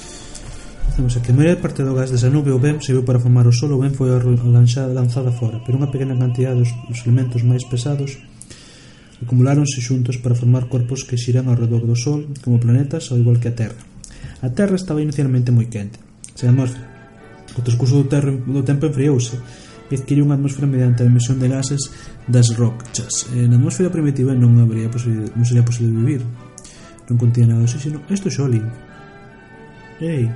Temos 0.93 1.17
que 1.17 1.31
a 1.31 1.33
maior 1.33 1.57
parte 1.57 1.81
do 1.81 1.97
gas 1.97 2.13
desa 2.13 2.29
nube 2.29 2.53
o 2.53 2.61
ben 2.61 2.77
serviu 2.77 3.01
para 3.01 3.17
formar 3.17 3.49
o 3.49 3.53
sol 3.53 3.73
o 3.73 3.81
ben 3.81 3.97
foi 3.97 4.13
lanzada, 4.13 4.93
lanzada 4.93 5.33
fora, 5.33 5.57
pero 5.65 5.81
unha 5.81 5.89
pequena 5.89 6.13
cantidad 6.13 6.53
dos, 6.53 6.69
dos 6.85 7.01
elementos 7.09 7.41
máis 7.41 7.65
pesados 7.65 8.21
acumuláronse 9.17 9.81
xuntos 9.81 10.21
para 10.21 10.37
formar 10.37 10.69
corpos 10.69 11.01
que 11.01 11.17
xiran 11.17 11.49
ao 11.49 11.57
redor 11.57 11.81
do 11.89 11.97
sol 11.97 12.29
como 12.45 12.61
planetas 12.61 13.09
ao 13.09 13.17
igual 13.17 13.41
que 13.41 13.49
a 13.49 13.57
Terra. 13.57 13.81
A 14.45 14.53
Terra 14.53 14.77
estaba 14.77 15.01
inicialmente 15.01 15.49
moi 15.49 15.65
quente, 15.65 15.97
sen 16.37 16.53
atmósfera. 16.53 16.85
O 17.57 17.65
transcurso 17.65 17.97
do, 17.97 18.05
terra, 18.05 18.29
do 18.29 18.61
tempo 18.61 18.85
enfriouse 18.85 19.41
e 19.89 19.97
adquiriu 19.97 20.29
unha 20.29 20.37
atmosfera 20.37 20.69
mediante 20.69 21.01
a 21.01 21.09
emisión 21.09 21.41
de 21.41 21.49
gases 21.49 21.89
das 22.29 22.53
rochas. 22.53 23.33
E 23.33 23.49
na 23.49 23.57
atmosfera 23.57 23.89
primitiva 23.89 24.37
non 24.37 24.61
habría 24.61 24.93
posible, 24.93 25.25
non 25.33 25.41
sería 25.41 25.65
posible 25.65 25.89
vivir. 25.89 26.21
Non 27.09 27.17
contía 27.17 27.49
nada 27.49 27.65
de 27.65 27.69
oxígeno. 27.69 27.97
Isto 28.13 28.29
é 28.29 28.33
xolín. 28.37 28.69
Ei, 29.97 30.29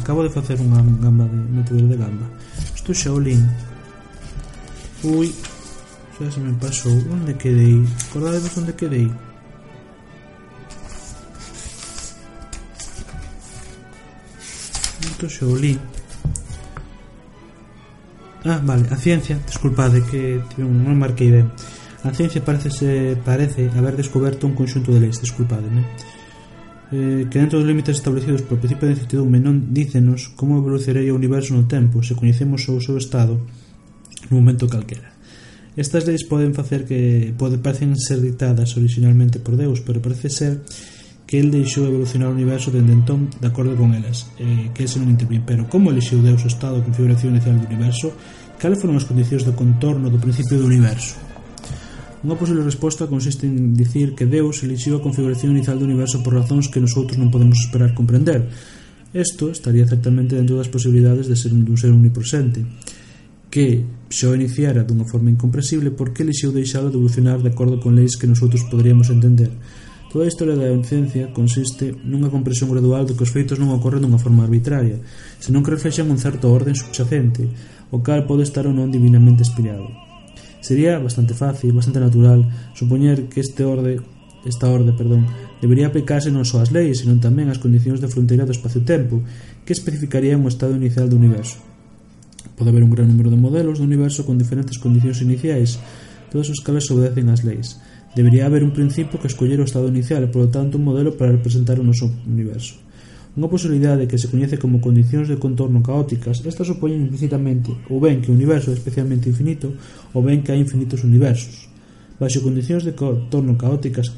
Acabo 0.00 0.22
de 0.24 0.30
facer 0.32 0.56
unha 0.62 0.80
gamba 1.02 1.28
de 1.28 1.38
metedor 1.52 1.84
de 1.90 1.96
gamba. 2.00 2.26
Isto 2.72 2.96
xa 2.96 3.12
olín. 3.12 3.44
Ui, 5.04 5.28
xa 6.16 6.30
se 6.30 6.40
me 6.40 6.52
pasou. 6.56 6.96
Onde 7.12 7.34
quedei? 7.36 7.84
Acordadevos 8.08 8.56
onde 8.56 8.72
quedei? 8.72 9.08
Isto 15.02 15.26
xa 15.28 15.44
o. 15.46 15.54
Ah, 18.44 18.60
vale, 18.62 18.88
a 18.90 18.96
ciencia, 18.96 19.38
desculpade 19.46 20.02
que 20.10 20.42
non 20.58 20.98
marquei 20.98 21.30
ben. 21.30 21.46
A 22.02 22.10
ciencia 22.10 22.42
parece, 22.42 22.74
se, 22.74 23.14
parece 23.22 23.70
haber 23.78 23.94
descoberto 23.94 24.50
un 24.50 24.58
conxunto 24.58 24.90
de 24.90 24.98
leis, 24.98 25.22
desculpademe. 25.22 25.86
Eh? 25.86 26.11
eh, 26.92 27.26
que 27.32 27.40
dentro 27.40 27.58
dos 27.58 27.66
límites 27.66 27.96
establecidos 27.96 28.44
polo 28.44 28.60
principio 28.60 28.86
de 28.86 28.94
incertidumbre 29.00 29.40
non 29.40 29.72
dícenos 29.72 30.28
como 30.36 30.60
evolucionaría 30.60 31.16
o 31.16 31.18
universo 31.18 31.56
no 31.56 31.64
tempo 31.64 32.04
se 32.04 32.12
coñecemos 32.12 32.68
o 32.68 32.76
seu 32.84 33.00
estado 33.00 33.40
nun 34.28 34.44
momento 34.44 34.68
calquera. 34.68 35.12
Estas 35.72 36.04
leis 36.04 36.28
poden 36.28 36.52
facer 36.52 36.84
que 36.84 37.32
pode, 37.32 37.56
parecen 37.56 37.96
ser 37.96 38.20
dictadas 38.20 38.76
originalmente 38.76 39.40
por 39.40 39.56
Deus, 39.56 39.80
pero 39.80 40.04
parece 40.04 40.28
ser 40.28 40.60
que 41.24 41.40
el 41.40 41.48
deixou 41.48 41.88
evolucionar 41.88 42.28
o 42.28 42.36
universo 42.36 42.68
dende 42.68 42.92
entón 42.92 43.32
de 43.40 43.48
acordo 43.48 43.72
con 43.72 43.96
elas, 43.96 44.28
eh, 44.36 44.68
que 44.76 44.84
ese 44.84 45.00
non 45.00 45.08
intervin. 45.08 45.48
Pero 45.48 45.64
como 45.72 45.88
elixiu 45.88 46.20
Deus 46.20 46.44
o 46.44 46.52
estado 46.52 46.76
de 46.76 46.84
configuración 46.84 47.32
inicial 47.32 47.56
do 47.56 47.64
universo? 47.64 48.12
Cales 48.60 48.76
foron 48.76 49.00
as 49.00 49.08
condicións 49.08 49.48
de 49.48 49.56
contorno 49.56 50.12
do 50.12 50.20
principio 50.20 50.60
do 50.60 50.68
universo? 50.68 51.31
Unha 52.22 52.38
posible 52.38 52.62
resposta 52.62 53.10
consiste 53.10 53.50
en 53.50 53.74
dicir 53.74 54.14
que 54.14 54.30
Deus 54.30 54.62
elixiu 54.62 54.94
a 54.94 55.02
configuración 55.02 55.58
inicial 55.58 55.82
do 55.82 55.90
universo 55.90 56.22
por 56.22 56.38
razóns 56.38 56.70
que 56.70 56.78
nosotros 56.78 57.18
non 57.18 57.34
podemos 57.34 57.58
esperar 57.58 57.98
comprender. 57.98 58.46
Isto 59.10 59.50
estaría 59.50 59.82
certamente 59.90 60.38
dentro 60.38 60.54
das 60.54 60.70
posibilidades 60.70 61.26
de 61.26 61.34
ser 61.34 61.50
un 61.50 61.66
ser 61.74 61.90
unipresente, 61.90 62.62
que 63.50 63.82
xo 64.06 64.38
iniciara 64.38 64.86
dunha 64.86 65.02
forma 65.02 65.34
incomprensible 65.34 65.90
porque 65.90 66.22
elixiu 66.22 66.54
deixalo 66.54 66.94
de 66.94 66.96
evolucionar 67.02 67.42
de 67.42 67.50
acordo 67.50 67.82
con 67.82 67.98
leis 67.98 68.14
que 68.14 68.30
nosotros 68.30 68.62
poderíamos 68.70 69.10
entender. 69.10 69.50
Toda 70.14 70.22
a 70.22 70.30
historia 70.30 70.54
da 70.54 70.70
ciencia 70.86 71.34
consiste 71.34 71.90
nunha 72.06 72.30
comprensión 72.30 72.70
gradual 72.70 73.02
de 73.02 73.18
que 73.18 73.26
os 73.26 73.34
feitos 73.34 73.58
non 73.58 73.74
ocorren 73.74 73.98
dunha 73.98 74.22
forma 74.22 74.46
arbitraria, 74.46 75.02
senón 75.42 75.66
que 75.66 75.74
reflexan 75.74 76.06
un 76.06 76.22
certo 76.22 76.54
orden 76.54 76.78
subxacente, 76.78 77.50
o 77.90 77.98
cal 77.98 78.30
pode 78.30 78.46
estar 78.46 78.62
ou 78.62 78.70
non 78.70 78.94
divinamente 78.94 79.42
inspirado. 79.42 80.11
Sería 80.60 80.98
bastante 80.98 81.34
fácil, 81.34 81.72
bastante 81.72 82.00
natural 82.00 82.46
supoñer 82.74 83.26
que 83.28 83.40
este 83.40 83.64
orde 83.64 84.00
esta 84.44 84.68
orde, 84.68 84.92
perdón, 84.92 85.26
debería 85.60 85.86
aplicarse 85.86 86.34
non 86.34 86.42
só 86.42 86.58
as 86.58 86.74
leis, 86.74 87.06
senón 87.06 87.22
tamén 87.22 87.46
as 87.46 87.62
condicións 87.62 88.02
de 88.02 88.10
fronteira 88.10 88.42
do 88.42 88.50
espacio-tempo, 88.50 89.22
que 89.62 89.70
especificarían 89.70 90.42
o 90.42 90.50
estado 90.50 90.74
inicial 90.74 91.06
do 91.06 91.14
universo. 91.14 91.62
Pode 92.58 92.74
haber 92.74 92.82
un 92.82 92.90
gran 92.90 93.06
número 93.06 93.30
de 93.30 93.38
modelos 93.38 93.78
do 93.78 93.86
universo 93.86 94.26
con 94.26 94.42
diferentes 94.42 94.82
condicións 94.82 95.22
iniciais, 95.22 95.78
todas 96.34 96.50
os 96.50 96.58
cales 96.58 96.90
obedecen 96.90 97.30
ás 97.30 97.46
leis. 97.46 97.78
Debería 98.18 98.50
haber 98.50 98.66
un 98.66 98.74
principio 98.74 99.22
que 99.22 99.30
escoller 99.30 99.62
o 99.62 99.68
estado 99.68 99.86
inicial 99.86 100.26
e, 100.26 100.32
polo 100.34 100.50
tanto, 100.50 100.74
un 100.74 100.90
modelo 100.90 101.14
para 101.14 101.30
representar 101.30 101.78
o 101.78 101.86
noso 101.86 102.10
universo. 102.26 102.81
Unha 103.32 103.48
posibilidade 103.48 104.04
que 104.04 104.20
se 104.20 104.28
coñece 104.28 104.60
como 104.60 104.84
condicións 104.84 105.24
de 105.24 105.40
contorno 105.40 105.80
caóticas, 105.80 106.44
estas 106.44 106.68
supoñen 106.68 107.08
implicitamente 107.08 107.72
ou 107.88 107.96
ben 107.96 108.20
que 108.20 108.28
o 108.28 108.36
universo 108.36 108.68
é 108.68 108.76
especialmente 108.76 109.32
infinito 109.32 109.72
ou 110.12 110.20
ben 110.20 110.44
que 110.44 110.52
hai 110.52 110.60
infinitos 110.60 111.00
universos. 111.00 111.72
Baixo 112.20 112.44
condicións 112.44 112.84
de 112.84 112.92
contorno 112.92 113.56
caóticas, 113.56 114.12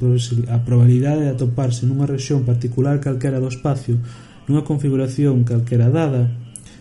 a 0.51 0.59
probabilidade 0.67 1.31
de 1.31 1.31
atoparse 1.31 1.87
nunha 1.87 2.11
rexión 2.11 2.43
particular 2.43 2.99
calquera 2.99 3.39
do 3.39 3.47
espacio, 3.47 4.03
nunha 4.51 4.67
configuración 4.67 5.47
calquera 5.47 5.95
dada, 5.95 6.35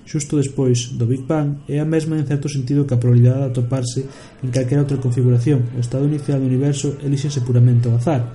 xusto 0.09 0.41
despois 0.41 0.89
do 0.97 1.05
Big 1.05 1.29
Bang, 1.29 1.61
é 1.69 1.77
a 1.77 1.85
mesma 1.85 2.17
en 2.17 2.25
certo 2.25 2.49
sentido 2.49 2.89
que 2.89 2.97
a 2.97 3.01
probabilidade 3.01 3.45
de 3.45 3.49
atoparse 3.53 4.09
en 4.41 4.49
calquera 4.49 4.81
outra 4.81 4.97
configuración. 4.97 5.69
O 5.77 5.85
estado 5.85 6.09
inicial 6.09 6.41
do 6.41 6.49
universo 6.49 6.97
elíxese 7.05 7.45
puramente 7.45 7.85
ao 7.85 8.01
azar. 8.01 8.33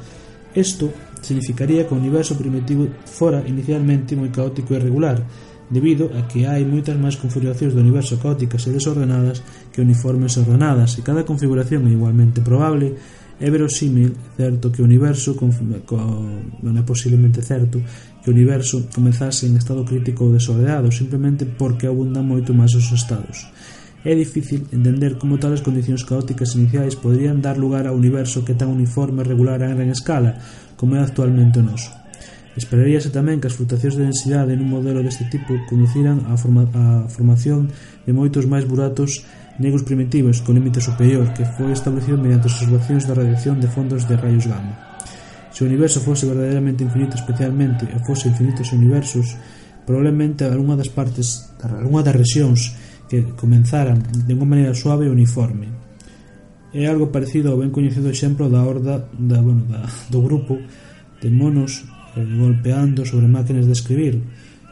Isto 0.55 0.95
significaría 1.21 1.87
que 1.87 1.95
o 1.95 2.01
universo 2.01 2.39
primitivo 2.39 2.89
fora 3.07 3.43
inicialmente 3.47 4.19
moi 4.19 4.31
caótico 4.31 4.75
e 4.75 4.79
irregular, 4.79 5.23
debido 5.69 6.09
a 6.17 6.25
que 6.25 6.49
hai 6.49 6.65
moitas 6.65 6.97
máis 6.97 7.21
configuracións 7.21 7.77
do 7.77 7.85
universo 7.85 8.17
caóticas 8.17 8.65
e 8.67 8.73
desordenadas 8.73 9.45
que 9.73 9.85
uniformes 9.85 10.37
ordenadas, 10.41 10.97
e 10.97 11.05
cada 11.05 11.29
configuración 11.29 11.85
é 11.87 11.93
igualmente 11.93 12.41
probable 12.41 12.97
é 13.39 13.51
verosímil, 13.51 14.17
certo 14.37 14.73
que 14.73 14.83
o 14.83 14.85
universo 14.85 15.39
con, 15.39 15.55
con, 15.87 16.59
non 16.59 16.75
é 16.75 16.83
posiblemente 16.83 17.39
certo 17.39 17.79
que 18.19 18.29
o 18.31 18.35
universo 18.35 18.91
comezase 18.91 19.47
en 19.47 19.55
estado 19.55 19.87
crítico 19.87 20.27
ou 20.27 20.35
desordenado 20.35 20.91
simplemente 20.91 21.47
porque 21.47 21.87
abundan 21.87 22.27
moito 22.27 22.51
máis 22.51 22.75
os 22.75 22.91
estados. 22.91 23.47
É 24.07 24.15
difícil 24.15 24.63
entender 24.71 25.19
como 25.19 25.43
tales 25.43 25.59
condicións 25.59 26.07
caóticas 26.07 26.55
iniciais 26.55 26.95
poderían 26.95 27.43
dar 27.43 27.59
lugar 27.59 27.91
ao 27.91 27.99
universo 27.99 28.47
que 28.47 28.55
tan 28.55 28.71
uniforme 28.71 29.27
e 29.27 29.29
regular 29.29 29.59
a 29.59 29.75
gran 29.75 29.91
escala 29.91 30.39
como 30.79 30.95
é 30.95 31.03
actualmente 31.03 31.59
o 31.59 31.67
noso. 31.67 31.91
Esperaríase 32.55 33.11
tamén 33.11 33.43
que 33.43 33.51
as 33.51 33.59
fluctuacións 33.59 33.99
de 33.99 34.07
densidade 34.07 34.55
nun 34.55 34.71
modelo 34.71 35.03
deste 35.03 35.27
tipo 35.27 35.55
conduciran 35.67 36.31
á 36.31 36.39
forma, 36.39 36.71
a 36.71 37.11
formación 37.11 37.75
de 38.07 38.15
moitos 38.15 38.47
máis 38.47 38.67
buratos 38.71 39.27
negros 39.59 39.83
primitivos 39.83 40.47
co 40.47 40.55
límite 40.55 40.79
superior 40.79 41.35
que 41.35 41.43
foi 41.59 41.75
establecido 41.75 42.23
mediante 42.23 42.47
as 42.47 42.55
observacións 42.55 43.03
da 43.03 43.19
radiación 43.19 43.59
de 43.59 43.67
fondos 43.67 44.07
de 44.07 44.15
rayos 44.15 44.47
gamma. 44.47 44.79
Se 45.51 45.67
o 45.67 45.67
universo 45.67 45.99
fose 45.99 46.23
verdadeiramente 46.23 46.87
infinito 46.87 47.19
especialmente 47.19 47.83
e 47.91 47.99
fose 48.07 48.31
infinitos 48.31 48.71
universos, 48.71 49.35
probablemente 49.83 50.47
algunha 50.47 50.79
das 50.79 50.91
partes, 50.91 51.51
algunha 51.67 52.07
das 52.07 52.15
rexións 52.15 52.79
que 53.09 53.25
comenzaran 53.35 53.99
de 53.99 54.33
unha 54.37 54.47
maneira 54.47 54.77
suave 54.77 55.09
e 55.09 55.13
uniforme. 55.13 55.67
É 56.77 56.85
algo 56.85 57.09
parecido 57.09 57.49
ao 57.51 57.59
ben 57.65 57.73
coñecido 57.73 58.13
exemplo 58.13 58.53
da 58.53 58.61
horda 58.61 59.09
da, 59.17 59.41
bueno, 59.41 59.65
da, 59.65 59.89
do 60.13 60.21
grupo 60.21 60.61
de 61.25 61.33
monos 61.33 61.89
eh, 62.15 62.23
golpeando 62.37 63.09
sobre 63.09 63.27
máquinas 63.27 63.65
de 63.65 63.73
escribir, 63.73 64.21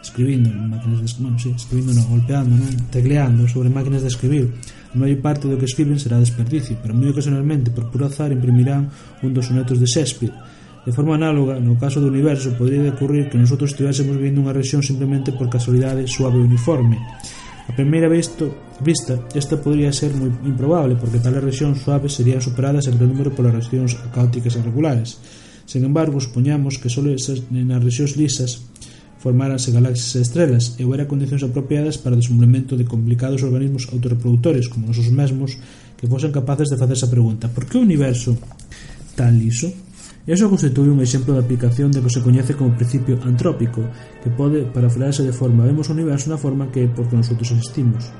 escribindo, 0.04 0.52
máquinas 0.52 1.00
de, 1.00 1.08
bueno, 1.24 1.38
sí, 1.40 1.56
escribindo 1.56 1.96
non, 1.96 2.06
golpeando, 2.12 2.52
non, 2.52 2.68
tecleando 2.92 3.48
sobre 3.48 3.72
máquinas 3.72 4.04
de 4.04 4.12
escribir. 4.12 4.52
A 4.92 4.96
maior 5.00 5.18
parte 5.24 5.48
do 5.48 5.56
que 5.56 5.64
escriben 5.64 5.96
será 5.96 6.20
desperdicio, 6.20 6.76
pero 6.84 6.92
moi 6.92 7.08
ocasionalmente, 7.08 7.72
por 7.72 7.88
puro 7.88 8.06
azar, 8.06 8.28
imprimirán 8.28 8.92
un 9.24 9.32
dos 9.32 9.48
sonetos 9.48 9.80
de 9.80 9.88
Shakespeare. 9.88 10.36
De 10.86 10.94
forma 10.94 11.18
análoga, 11.18 11.58
no 11.58 11.74
caso 11.74 11.98
do 11.98 12.06
universo, 12.06 12.54
podría 12.54 12.92
ocurrir 12.92 13.26
que 13.26 13.40
nosotros 13.40 13.74
estivéssemos 13.74 14.14
vivindo 14.20 14.38
unha 14.38 14.54
rexión 14.54 14.84
simplemente 14.86 15.34
por 15.34 15.50
casualidade 15.50 16.06
suave 16.06 16.38
e 16.38 16.46
uniforme. 16.46 17.00
A 17.66 17.72
primeira 17.72 18.08
vista, 18.08 19.18
esta 19.34 19.56
podría 19.58 19.90
ser 19.92 20.14
moi 20.14 20.30
improbable, 20.46 20.94
porque 20.94 21.18
tales 21.18 21.42
rexións 21.42 21.82
suaves 21.82 22.14
serían 22.14 22.38
superadas 22.38 22.86
en 22.86 22.94
gran 22.94 23.10
número 23.10 23.34
polas 23.34 23.54
rexións 23.58 23.98
caóticas 24.14 24.54
e 24.54 24.62
regulares. 24.62 25.18
Sen 25.66 25.82
embargo, 25.82 26.22
supoñamos 26.22 26.78
que 26.78 26.86
só 26.86 27.02
nas 27.02 27.82
rexións 27.82 28.14
lisas 28.14 28.62
formáranse 29.18 29.74
galaxias 29.74 30.14
e 30.14 30.22
estrelas 30.22 30.64
e 30.78 30.86
houbera 30.86 31.10
condicións 31.10 31.42
apropiadas 31.42 31.98
para 31.98 32.14
o 32.14 32.20
desenvolvemento 32.20 32.78
de 32.78 32.86
complicados 32.86 33.42
organismos 33.42 33.90
autorreproductores 33.90 34.70
como 34.70 34.86
nosos 34.86 35.10
mesmos 35.10 35.58
que 35.98 36.06
fosen 36.06 36.30
capaces 36.30 36.70
de 36.70 36.78
facerse 36.78 37.10
a 37.10 37.10
pregunta 37.10 37.50
por 37.50 37.66
que 37.66 37.74
o 37.74 37.82
universo 37.82 38.38
tan 39.18 39.34
liso? 39.34 39.72
E 40.26 40.34
iso 40.34 40.50
constitúe 40.50 40.90
un 40.90 40.98
exemplo 40.98 41.38
de 41.38 41.38
aplicación 41.38 41.94
de 41.94 42.02
que 42.02 42.10
se 42.10 42.18
coñece 42.18 42.58
como 42.58 42.74
principio 42.74 43.14
antrópico, 43.22 43.86
que 44.18 44.26
pode 44.26 44.66
parafrasearse 44.66 45.22
de 45.22 45.30
forma 45.30 45.62
vemos 45.62 45.86
o 45.86 45.94
universo 45.94 46.26
na 46.26 46.34
forma 46.34 46.66
que 46.74 46.90
porque 46.90 47.14
nosotros 47.14 47.54
existimos. 47.54 48.10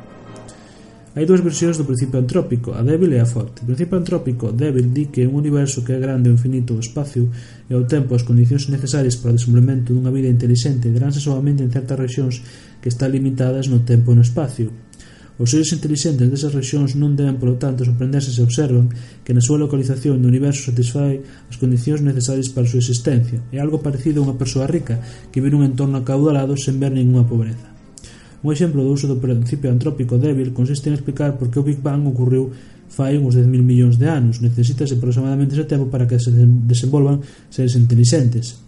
Hai 1.19 1.27
dúas 1.27 1.43
versións 1.43 1.75
do 1.75 1.89
principio 1.89 2.23
antrópico, 2.23 2.79
a 2.79 2.87
débil 2.87 3.11
e 3.11 3.19
a 3.19 3.27
forte. 3.27 3.65
O 3.65 3.67
principio 3.67 3.99
antrópico 3.99 4.55
débil 4.55 4.87
di 4.95 5.11
que 5.11 5.27
un 5.27 5.35
universo 5.35 5.83
que 5.83 5.97
é 5.97 5.99
grande 5.99 6.31
ou 6.31 6.39
infinito 6.39 6.79
o 6.79 6.85
espacio 6.85 7.27
e 7.67 7.75
ao 7.75 7.91
tempo 7.91 8.15
as 8.15 8.23
condicións 8.23 8.71
necesarias 8.71 9.19
para 9.19 9.35
o 9.35 9.37
desenvolvemento 9.41 9.91
dunha 9.91 10.15
vida 10.15 10.31
intelixente 10.31 10.95
daránse 10.95 11.19
solamente 11.19 11.67
en 11.67 11.75
certas 11.75 11.99
regións 11.99 12.39
que 12.79 12.87
están 12.87 13.11
limitadas 13.11 13.67
no 13.67 13.83
tempo 13.83 14.15
e 14.15 14.17
no 14.21 14.23
espacio, 14.23 14.71
Os 15.37 15.53
seres 15.53 15.69
intelixentes 15.77 16.33
desas 16.33 16.57
rexións 16.57 16.97
non 16.97 17.13
deben, 17.13 17.37
polo 17.37 17.61
tanto, 17.61 17.85
sorprenderse 17.85 18.33
se 18.33 18.41
observan 18.41 18.89
que 19.21 19.37
na 19.37 19.45
súa 19.45 19.61
localización 19.61 20.25
do 20.25 20.33
universo 20.33 20.73
satisfai 20.73 21.21
as 21.21 21.61
condicións 21.61 22.01
necesarias 22.01 22.49
para 22.49 22.65
a 22.65 22.71
súa 22.73 22.81
existencia. 22.81 23.45
É 23.53 23.61
algo 23.61 23.85
parecido 23.85 24.25
a 24.25 24.33
unha 24.33 24.41
persoa 24.41 24.65
rica 24.65 24.97
que 25.29 25.45
vive 25.45 25.61
un 25.61 25.69
entorno 25.69 26.01
acaudalado 26.01 26.57
sen 26.57 26.81
ver 26.81 26.97
ninguna 26.97 27.29
pobreza. 27.29 27.69
Un 28.41 28.49
exemplo 28.57 28.81
do 28.81 28.89
uso 28.89 29.05
do 29.05 29.21
principio 29.21 29.69
antrópico 29.69 30.17
débil 30.17 30.57
consiste 30.57 30.89
en 30.89 30.97
explicar 30.97 31.37
por 31.37 31.53
que 31.53 31.61
o 31.61 31.67
Big 31.69 31.85
Bang 31.85 32.09
ocorreu 32.09 32.49
fai 32.89 33.21
uns 33.21 33.37
10.000 33.37 33.61
millóns 33.61 34.01
de 34.01 34.09
anos. 34.09 34.41
Necesítase 34.41 34.97
aproximadamente 34.97 35.53
ese 35.53 35.69
tempo 35.69 35.93
para 35.93 36.09
que 36.09 36.17
se 36.17 36.33
desenvolvan 36.33 37.21
seres 37.53 37.77
intelixentes. 37.77 38.66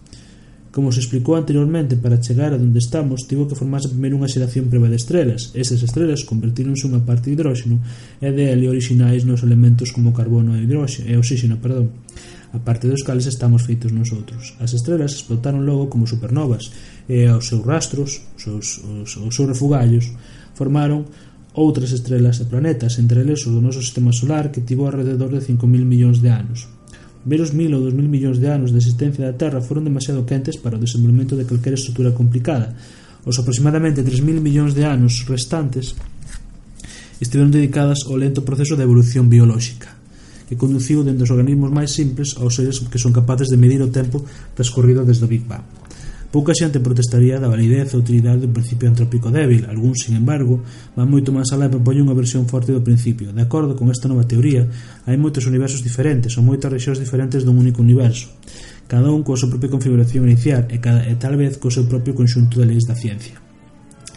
Como 0.71 0.93
se 0.93 1.01
explicou 1.01 1.33
anteriormente 1.33 1.97
para 1.97 2.21
chegar 2.21 2.53
a 2.53 2.61
onde 2.61 2.77
estamos 2.77 3.25
tivo 3.25 3.49
que 3.49 3.57
formarse 3.57 3.89
primeiro 3.89 4.21
unha 4.21 4.29
xeración 4.29 4.69
preva 4.69 4.85
de 4.85 5.01
estrelas. 5.01 5.49
Esas 5.57 5.81
estrelas 5.81 6.21
convertíronse 6.23 6.85
unha 6.85 7.01
parte 7.01 7.29
de 7.29 7.37
hidróxeno 7.37 7.81
e 8.21 8.29
de 8.29 8.53
helio 8.53 8.69
orixinais 8.69 9.25
nos 9.25 9.41
elementos 9.41 9.89
como 9.89 10.13
carbono 10.13 10.53
e, 10.53 10.63
hidróxeno, 10.63 11.09
e 11.09 11.17
oxígeno, 11.17 11.57
perdón 11.57 11.89
a 12.53 12.57
parte 12.57 12.89
dos 12.89 13.05
cales 13.05 13.29
estamos 13.29 13.61
feitos 13.61 13.93
nosotros. 13.93 14.57
As 14.57 14.73
estrelas 14.73 15.13
explotaron 15.13 15.69
logo 15.69 15.89
como 15.89 16.09
supernovas 16.09 16.73
e 17.05 17.29
aos 17.29 17.45
seus 17.45 17.61
rastros, 17.61 18.25
os 18.37 18.41
seus, 18.41 18.67
os, 18.81 19.09
os 19.17 19.33
seus 19.33 19.49
refugallos, 19.53 20.09
formaron 20.57 21.05
outras 21.53 21.93
estrelas 21.93 22.41
e 22.41 22.49
planetas, 22.49 22.97
entre 22.97 23.21
eles 23.21 23.45
o 23.45 23.53
do 23.53 23.61
noso 23.61 23.81
sistema 23.81 24.13
solar 24.13 24.49
que 24.49 24.65
tivo 24.65 24.89
alrededor 24.89 25.29
de 25.29 25.45
5.000 25.45 25.85
millóns 25.85 26.17
de 26.21 26.29
anos. 26.29 26.78
Meros 27.25 27.51
mil 27.51 27.75
ou 27.75 27.83
dos 27.83 27.91
mil 27.91 28.07
millóns 28.07 28.39
de 28.39 28.47
anos 28.47 28.71
de 28.71 28.79
existencia 28.79 29.27
da 29.27 29.35
Terra 29.35 29.59
foron 29.59 29.83
demasiado 29.83 30.23
quentes 30.23 30.55
para 30.55 30.79
o 30.79 30.81
desenvolvemento 30.81 31.35
de 31.35 31.43
calquera 31.43 31.75
estrutura 31.75 32.15
complicada. 32.15 32.71
Os 33.27 33.35
aproximadamente 33.35 33.99
3.000 33.99 34.39
millóns 34.39 34.71
de 34.71 34.87
anos 34.87 35.27
restantes 35.27 35.91
estiveron 37.19 37.51
dedicadas 37.51 38.07
ao 38.07 38.15
lento 38.15 38.47
proceso 38.47 38.79
de 38.79 38.87
evolución 38.87 39.27
biolóxica 39.27 39.99
que 40.49 40.57
conduciu 40.57 41.05
dende 41.05 41.21
os 41.21 41.29
organismos 41.29 41.69
máis 41.69 41.93
simples 41.93 42.33
aos 42.41 42.57
seres 42.57 42.81
que 42.89 42.97
son 42.97 43.13
capaces 43.13 43.53
de 43.53 43.59
medir 43.61 43.85
o 43.85 43.93
tempo 43.93 44.25
transcorrido 44.57 45.05
desde 45.05 45.21
o 45.21 45.29
Big 45.29 45.45
Bang. 45.45 45.61
Pouca 46.29 46.53
xente 46.53 46.77
protestaría 46.77 47.41
da 47.41 47.49
validez 47.49 47.97
ou 47.97 48.05
utilidade 48.05 48.45
do 48.45 48.53
principio 48.53 48.85
antrópico 48.85 49.33
débil, 49.33 49.65
algúns, 49.65 50.05
sin 50.05 50.13
embargo, 50.13 50.61
van 50.93 51.09
moito 51.09 51.33
máis 51.33 51.49
alá 51.49 51.65
e 51.65 51.73
propoñen 51.73 52.05
unha 52.05 52.13
versión 52.13 52.45
forte 52.45 52.69
do 52.69 52.85
principio. 52.85 53.33
De 53.33 53.41
acordo 53.41 53.73
con 53.73 53.89
esta 53.89 54.05
nova 54.05 54.29
teoría, 54.29 54.69
hai 55.09 55.17
moitos 55.17 55.49
universos 55.49 55.81
diferentes 55.81 56.37
ou 56.37 56.45
moitas 56.45 56.69
rexións 56.69 57.01
diferentes 57.01 57.41
dun 57.41 57.57
único 57.57 57.81
universo, 57.81 58.29
cada 58.85 59.09
un 59.09 59.25
coa 59.25 59.41
súa 59.41 59.49
propia 59.49 59.73
configuración 59.73 60.29
inicial 60.29 60.69
e, 60.69 60.77
cada, 60.77 61.01
e 61.01 61.17
tal 61.17 61.33
vez 61.33 61.57
co 61.57 61.73
seu 61.73 61.89
propio 61.89 62.13
conxunto 62.13 62.61
de 62.61 62.69
leis 62.69 62.85
da 62.85 62.93
ciencia. 62.93 63.41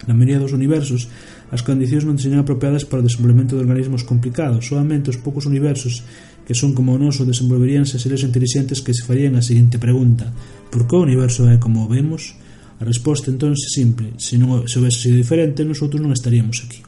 Na 0.04 0.12
maioría 0.12 0.36
dos 0.36 0.52
universos, 0.52 1.08
as 1.48 1.64
condicións 1.64 2.04
non 2.04 2.20
serían 2.20 2.44
apropiadas 2.44 2.84
para 2.84 3.00
o 3.00 3.06
desenvolvemento 3.06 3.56
de 3.56 3.64
organismos 3.64 4.04
complicados, 4.04 4.68
solamente 4.68 5.08
os 5.08 5.16
poucos 5.16 5.48
universos 5.48 6.04
que 6.52 6.60
son 6.60 6.76
como 6.76 6.92
o 6.92 7.00
noso 7.00 7.24
desenvolveríanse 7.24 7.96
se 7.96 8.12
leres 8.12 8.28
inteligentes 8.28 8.84
que 8.84 8.92
se 8.92 9.08
farían 9.08 9.40
a 9.40 9.42
seguinte 9.42 9.80
pregunta 9.80 10.28
Por 10.72 10.88
que 10.88 10.96
o 10.96 11.04
universo 11.04 11.44
é 11.52 11.60
como 11.60 11.84
o 11.84 11.88
vemos? 11.88 12.32
A 12.80 12.84
resposta 12.88 13.28
entón 13.28 13.52
é 13.52 13.60
simple, 13.60 14.16
se 14.16 14.40
non 14.40 14.64
se 14.64 14.80
houvese 14.80 15.04
sido 15.04 15.20
diferente, 15.20 15.68
nosotros 15.68 16.00
non 16.00 16.16
estaríamos 16.16 16.64
aquí. 16.64 16.80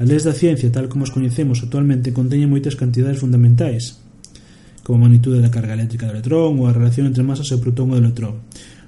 As 0.00 0.08
leis 0.08 0.24
da 0.24 0.32
ciencia, 0.32 0.72
tal 0.72 0.88
como 0.88 1.04
as 1.04 1.12
coñecemos 1.12 1.60
actualmente, 1.60 2.16
conteñen 2.16 2.48
moitas 2.48 2.80
cantidades 2.80 3.20
fundamentais, 3.20 4.00
como 4.80 4.96
a 4.96 5.02
magnitude 5.04 5.44
da 5.44 5.52
carga 5.52 5.76
eléctrica 5.76 6.08
do 6.08 6.16
electrón 6.16 6.56
ou 6.56 6.64
a 6.64 6.72
relación 6.72 7.12
entre 7.12 7.20
masas 7.20 7.52
e 7.52 7.54
o 7.54 7.60
protón 7.60 7.92
e 7.92 8.00
o 8.00 8.00
electrón. 8.00 8.40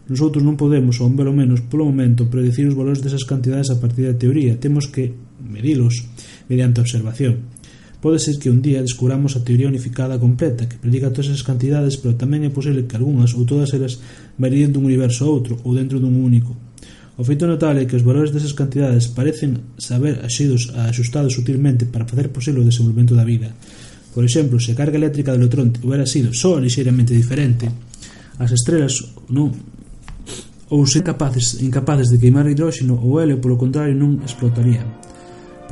Nosotros 0.09 0.41
non 0.41 0.57
podemos, 0.57 0.97
ou 1.05 1.13
pelo 1.13 1.37
menos 1.37 1.61
polo 1.69 1.85
momento, 1.85 2.33
predecir 2.33 2.65
os 2.65 2.73
valores 2.73 3.05
desas 3.05 3.29
cantidades 3.29 3.69
a 3.69 3.77
partir 3.77 4.09
da 4.09 4.17
teoría, 4.17 4.57
temos 4.57 4.89
que 4.89 5.13
medilos 5.45 6.09
mediante 6.49 6.81
observación. 6.81 7.52
Pode 8.03 8.19
ser 8.19 8.43
que 8.43 8.51
un 8.51 8.59
día 8.59 8.83
descubramos 8.83 9.39
a 9.39 9.47
teoría 9.47 9.71
unificada 9.71 10.19
completa, 10.19 10.67
que 10.67 10.75
predica 10.75 11.15
todas 11.15 11.31
esas 11.31 11.47
cantidades, 11.47 11.95
pero 12.03 12.19
tamén 12.19 12.43
é 12.43 12.51
posible 12.51 12.83
que 12.91 12.99
algunhas 12.99 13.31
ou 13.39 13.47
todas 13.47 13.71
elas 13.79 14.03
varíen 14.35 14.75
dun 14.75 14.91
universo 14.91 15.23
a 15.23 15.31
outro 15.31 15.63
ou 15.63 15.71
dentro 15.71 16.03
dun 16.03 16.19
único. 16.19 16.51
O 17.15 17.23
feito 17.23 17.47
notable 17.47 17.79
é 17.79 17.87
que 17.87 17.95
os 17.95 18.03
valores 18.03 18.35
desas 18.35 18.59
cantidades 18.59 19.07
parecen 19.15 19.79
saber 19.79 20.19
axidos 20.27 20.75
axustados 20.75 21.39
sutilmente 21.39 21.87
para 21.87 22.03
facer 22.03 22.35
posible 22.35 22.67
o 22.67 22.67
desenvolvemento 22.67 23.15
da 23.15 23.23
vida. 23.23 23.55
Por 24.11 24.27
exemplo, 24.27 24.59
se 24.59 24.75
a 24.75 24.79
carga 24.83 24.99
eléctrica 24.99 25.31
do 25.31 25.39
electrón 25.39 25.71
hubiera 25.87 26.03
sido 26.03 26.35
só 26.35 26.59
lixeiramente 26.59 27.15
diferente, 27.15 27.71
as 28.43 28.51
estrelas 28.51 28.99
non 29.31 29.55
ou 30.75 30.83
ser 30.91 31.07
capaces, 31.07 31.63
incapaces 31.63 32.11
de 32.11 32.19
queimar 32.19 32.51
hidróxeno 32.51 32.99
ou 32.99 33.23
helio, 33.23 33.39
polo 33.39 33.55
contrario, 33.55 33.95
non 33.95 34.19
explotarían. 34.27 35.12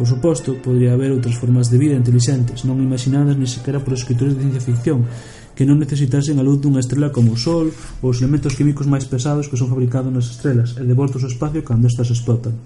Por 0.01 0.09
suposto, 0.09 0.57
podría 0.65 0.97
haber 0.97 1.13
outras 1.13 1.37
formas 1.37 1.69
de 1.69 1.77
vida 1.77 1.93
intelixentes, 1.93 2.65
non 2.65 2.81
imaginadas 2.81 3.37
ni 3.37 3.45
sequera 3.45 3.85
por 3.85 3.93
escritores 3.93 4.33
de 4.33 4.49
ciencia 4.49 4.65
ficción, 4.65 5.05
que 5.53 5.69
non 5.69 5.77
necesitasen 5.77 6.41
a 6.41 6.47
luz 6.49 6.57
dunha 6.57 6.81
estrela 6.81 7.13
como 7.13 7.37
o 7.37 7.41
Sol 7.45 7.69
ou 8.01 8.09
os 8.09 8.25
elementos 8.25 8.57
químicos 8.57 8.89
máis 8.89 9.05
pesados 9.05 9.53
que 9.53 9.61
son 9.61 9.69
fabricados 9.69 10.09
nas 10.09 10.33
estrelas 10.33 10.73
e 10.81 10.89
devoltos 10.89 11.21
ao 11.21 11.29
espacio 11.29 11.61
cando 11.61 11.85
estas 11.85 12.09
explotan. 12.09 12.57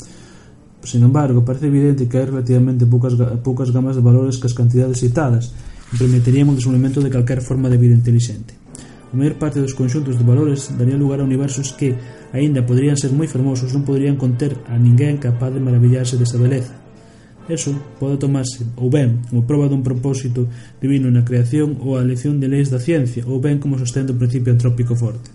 Sin 0.87 1.03
embargo, 1.03 1.43
parece 1.43 1.67
evidente 1.67 2.07
que 2.07 2.23
hai 2.23 2.31
relativamente 2.31 2.87
poucas, 2.87 3.19
poucas 3.43 3.75
gamas 3.75 3.99
de 3.99 4.07
valores 4.07 4.39
que 4.39 4.47
as 4.47 4.55
cantidades 4.55 5.03
citadas 5.03 5.51
e 5.91 5.99
permitirían 5.99 6.47
o 6.47 6.55
desenvolvemento 6.55 7.03
de 7.03 7.11
calquer 7.11 7.43
forma 7.43 7.67
de 7.67 7.83
vida 7.83 7.99
intelixente. 7.99 8.55
A 9.11 9.19
maior 9.19 9.35
parte 9.43 9.59
dos 9.59 9.75
conxuntos 9.75 10.15
de 10.15 10.23
valores 10.23 10.71
daría 10.79 10.95
lugar 10.95 11.19
a 11.19 11.27
universos 11.27 11.75
que, 11.75 11.99
aínda 12.31 12.63
poderían 12.63 12.95
ser 12.95 13.11
moi 13.11 13.27
fermosos, 13.27 13.75
non 13.75 13.83
poderían 13.83 14.15
conter 14.15 14.55
a 14.71 14.79
ninguén 14.79 15.19
capaz 15.19 15.51
de 15.51 15.59
maravillarse 15.59 16.15
desta 16.15 16.39
beleza 16.39 16.84
Eso 17.45 17.77
pode 18.01 18.17
tomarse 18.17 18.65
ou 18.81 18.89
ben 18.89 19.21
como 19.29 19.45
prova 19.45 19.69
dun 19.69 19.85
propósito 19.85 20.49
divino 20.81 21.13
na 21.13 21.29
creación 21.29 21.77
ou 21.77 22.01
a 22.01 22.01
elección 22.01 22.41
de 22.41 22.49
leis 22.49 22.73
da 22.73 22.81
ciencia 22.81 23.21
ou 23.29 23.37
ben 23.37 23.61
como 23.61 23.77
sostén 23.77 24.09
do 24.09 24.17
principio 24.17 24.57
antrópico 24.57 24.97
forte. 24.97 25.29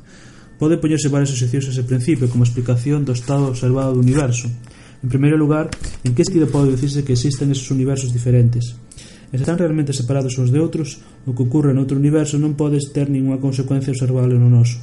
Pode 0.58 0.82
poñerse 0.82 1.14
varias 1.14 1.30
asociacións 1.30 1.70
a 1.70 1.74
ese 1.78 1.86
principio 1.86 2.26
como 2.26 2.42
explicación 2.42 3.06
do 3.06 3.14
estado 3.14 3.54
observado 3.54 3.94
do 3.94 4.02
universo. 4.02 4.50
En 5.06 5.08
primeiro 5.08 5.38
lugar, 5.38 5.70
en 6.02 6.18
que 6.18 6.26
sentido 6.26 6.50
pode 6.50 6.74
decirse 6.74 7.06
que 7.06 7.14
existen 7.14 7.54
esos 7.54 7.70
universos 7.70 8.10
diferentes? 8.10 8.74
E 9.30 9.38
se 9.38 9.46
están 9.46 9.62
realmente 9.62 9.94
separados 9.94 10.34
uns 10.42 10.50
de 10.50 10.58
outros, 10.58 11.06
o 11.30 11.38
que 11.38 11.46
ocurre 11.46 11.78
noutro 11.78 12.02
universo 12.02 12.42
non 12.42 12.58
pode 12.58 12.82
ter 12.90 13.06
ninguna 13.06 13.38
consecuencia 13.38 13.94
observable 13.94 14.34
no 14.42 14.50
noso. 14.50 14.82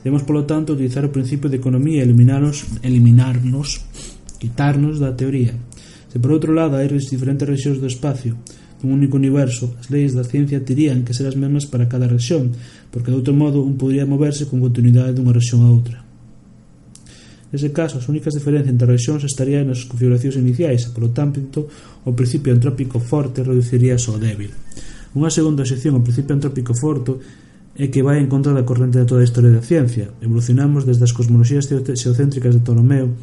Debemos, 0.00 0.24
polo 0.24 0.48
tanto, 0.48 0.72
utilizar 0.72 1.04
o 1.04 1.12
principio 1.12 1.52
de 1.52 1.60
economía 1.60 2.00
e 2.00 2.08
eliminarnos, 2.08 2.64
eliminarnos 2.80 3.84
quitarnos 4.40 4.96
da 4.96 5.12
teoría 5.12 5.52
Se 6.14 6.22
por 6.22 6.30
outro 6.30 6.54
lado 6.54 6.78
hai 6.78 6.86
diferentes 6.86 7.42
rexións 7.42 7.82
do 7.82 7.90
espacio 7.90 8.38
dun 8.78 8.94
único 8.94 9.18
universo, 9.18 9.74
as 9.82 9.90
leis 9.90 10.14
da 10.14 10.22
ciencia 10.22 10.62
terían 10.62 11.02
que 11.02 11.10
ser 11.10 11.26
as 11.26 11.34
mesmas 11.34 11.66
para 11.66 11.90
cada 11.90 12.06
rexión, 12.06 12.54
porque 12.94 13.10
de 13.10 13.18
outro 13.18 13.34
modo 13.34 13.66
un 13.66 13.74
podría 13.74 14.06
moverse 14.06 14.46
con 14.46 14.62
continuidade 14.62 15.10
dunha 15.10 15.34
rexión 15.34 15.66
a 15.66 15.74
outra. 15.74 16.06
Nese 17.50 17.74
caso, 17.74 17.98
as 17.98 18.06
únicas 18.06 18.30
diferencias 18.30 18.70
entre 18.70 18.86
rexións 18.86 19.26
estarían 19.26 19.66
nas 19.66 19.90
configuracións 19.90 20.38
iniciais, 20.38 20.86
e 20.86 20.94
polo 20.94 21.10
tanto, 21.10 21.66
o 22.06 22.14
principio 22.14 22.54
antrópico 22.54 23.02
forte 23.02 23.42
reduciríase 23.42 24.14
ao 24.14 24.22
débil. 24.22 24.54
Unha 25.18 25.34
segunda 25.34 25.66
sección 25.66 25.98
ao 25.98 26.06
principio 26.06 26.38
antrópico 26.38 26.78
forte 26.78 27.18
é 27.74 27.90
que 27.90 28.06
vai 28.06 28.22
en 28.22 28.30
contra 28.30 28.54
da 28.54 28.62
corrente 28.62 29.02
de 29.02 29.06
toda 29.10 29.18
a 29.18 29.26
historia 29.26 29.50
da 29.50 29.66
ciencia. 29.66 30.14
Evolucionamos 30.22 30.86
desde 30.86 31.10
as 31.10 31.10
cosmoloxías 31.10 31.66
xeocéntricas 31.66 32.54
de 32.54 32.62
Ptolomeo 32.62 33.18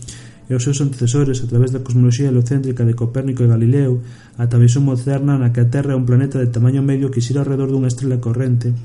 e 0.51 0.55
os 0.59 0.67
seus 0.67 0.83
antecesores 0.83 1.39
a 1.39 1.47
través 1.47 1.71
da 1.71 1.79
cosmoloxía 1.79 2.27
heliocéntrica 2.27 2.83
de 2.83 2.91
Copérnico 2.91 3.39
e 3.39 3.47
Galileo 3.47 4.03
ata 4.35 4.59
a 4.59 4.63
visión 4.63 4.83
moderna 4.83 5.39
na 5.39 5.55
que 5.55 5.63
a 5.63 5.71
Terra 5.71 5.95
é 5.95 5.97
un 5.97 6.03
planeta 6.03 6.43
de 6.43 6.51
tamaño 6.51 6.83
medio 6.83 7.07
que 7.07 7.23
xira 7.23 7.39
alrededor 7.39 7.71
dunha 7.71 7.87
estrela 7.87 8.19
corrente 8.19 8.75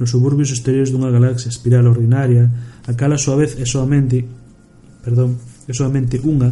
nos 0.00 0.08
suburbios 0.08 0.48
exteriores 0.48 0.88
dunha 0.88 1.12
galaxia 1.12 1.52
espiral 1.52 1.92
ordinaria 1.92 2.48
a 2.88 2.96
cal 2.96 3.12
a 3.12 3.20
súa 3.20 3.36
vez 3.36 3.60
é 3.60 3.68
soamente 3.68 4.24
perdón, 5.04 5.36
é 5.68 5.76
soamente 5.76 6.16
unha 6.24 6.48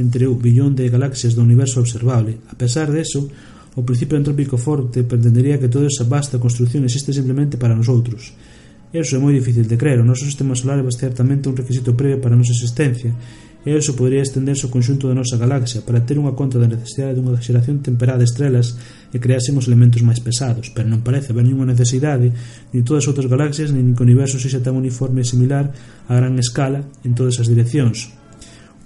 entre 0.00 0.24
o 0.24 0.32
billón 0.32 0.72
de 0.72 0.88
galaxias 0.88 1.36
do 1.36 1.44
universo 1.44 1.84
observable. 1.84 2.40
A 2.48 2.56
pesar 2.56 2.88
deso, 2.88 3.28
o 3.76 3.84
principio 3.84 4.16
entrópico 4.16 4.56
forte 4.56 5.04
pretendería 5.04 5.60
que 5.60 5.68
toda 5.68 5.92
esa 5.92 6.08
vasta 6.08 6.40
construción 6.40 6.88
existe 6.88 7.12
simplemente 7.12 7.60
para 7.60 7.76
nosotros. 7.76 8.32
Eso 8.90 9.14
é 9.14 9.20
moi 9.20 9.36
difícil 9.36 9.68
de 9.68 9.76
creer. 9.76 10.00
O 10.00 10.08
noso 10.08 10.24
sistema 10.24 10.56
solar 10.56 10.80
é 10.80 10.88
certamente 10.88 11.52
un 11.52 11.54
requisito 11.54 11.92
previo 11.92 12.18
para 12.18 12.32
a 12.32 12.40
nosa 12.40 12.56
existencia 12.56 13.12
E 13.60 13.76
iso 13.76 13.92
podría 13.92 14.24
estenderse 14.24 14.64
ao 14.64 14.72
conxunto 14.72 15.04
da 15.04 15.12
nosa 15.12 15.36
galaxia 15.36 15.84
para 15.84 16.00
ter 16.00 16.16
unha 16.16 16.32
conta 16.32 16.56
da 16.56 16.64
necesidade 16.64 17.20
dunha 17.20 17.36
xeración 17.44 17.84
temperada 17.84 18.24
de 18.24 18.28
estrelas 18.32 18.72
e 19.12 19.20
creásemos 19.20 19.68
elementos 19.68 20.00
máis 20.00 20.16
pesados, 20.16 20.72
pero 20.72 20.88
non 20.88 21.04
parece 21.04 21.36
haber 21.36 21.44
ninguna 21.44 21.76
necesidade 21.76 22.32
ni 22.72 22.80
todas 22.80 23.04
as 23.04 23.12
outras 23.12 23.28
galaxias 23.28 23.68
nin 23.68 23.92
que 23.92 24.00
o 24.00 24.08
universo 24.08 24.40
sexa 24.40 24.64
tan 24.64 24.80
uniforme 24.80 25.20
e 25.20 25.28
similar 25.28 25.68
a 26.08 26.12
gran 26.16 26.40
escala 26.40 26.88
en 27.04 27.12
todas 27.12 27.36
as 27.36 27.52
direccións. 27.52 28.08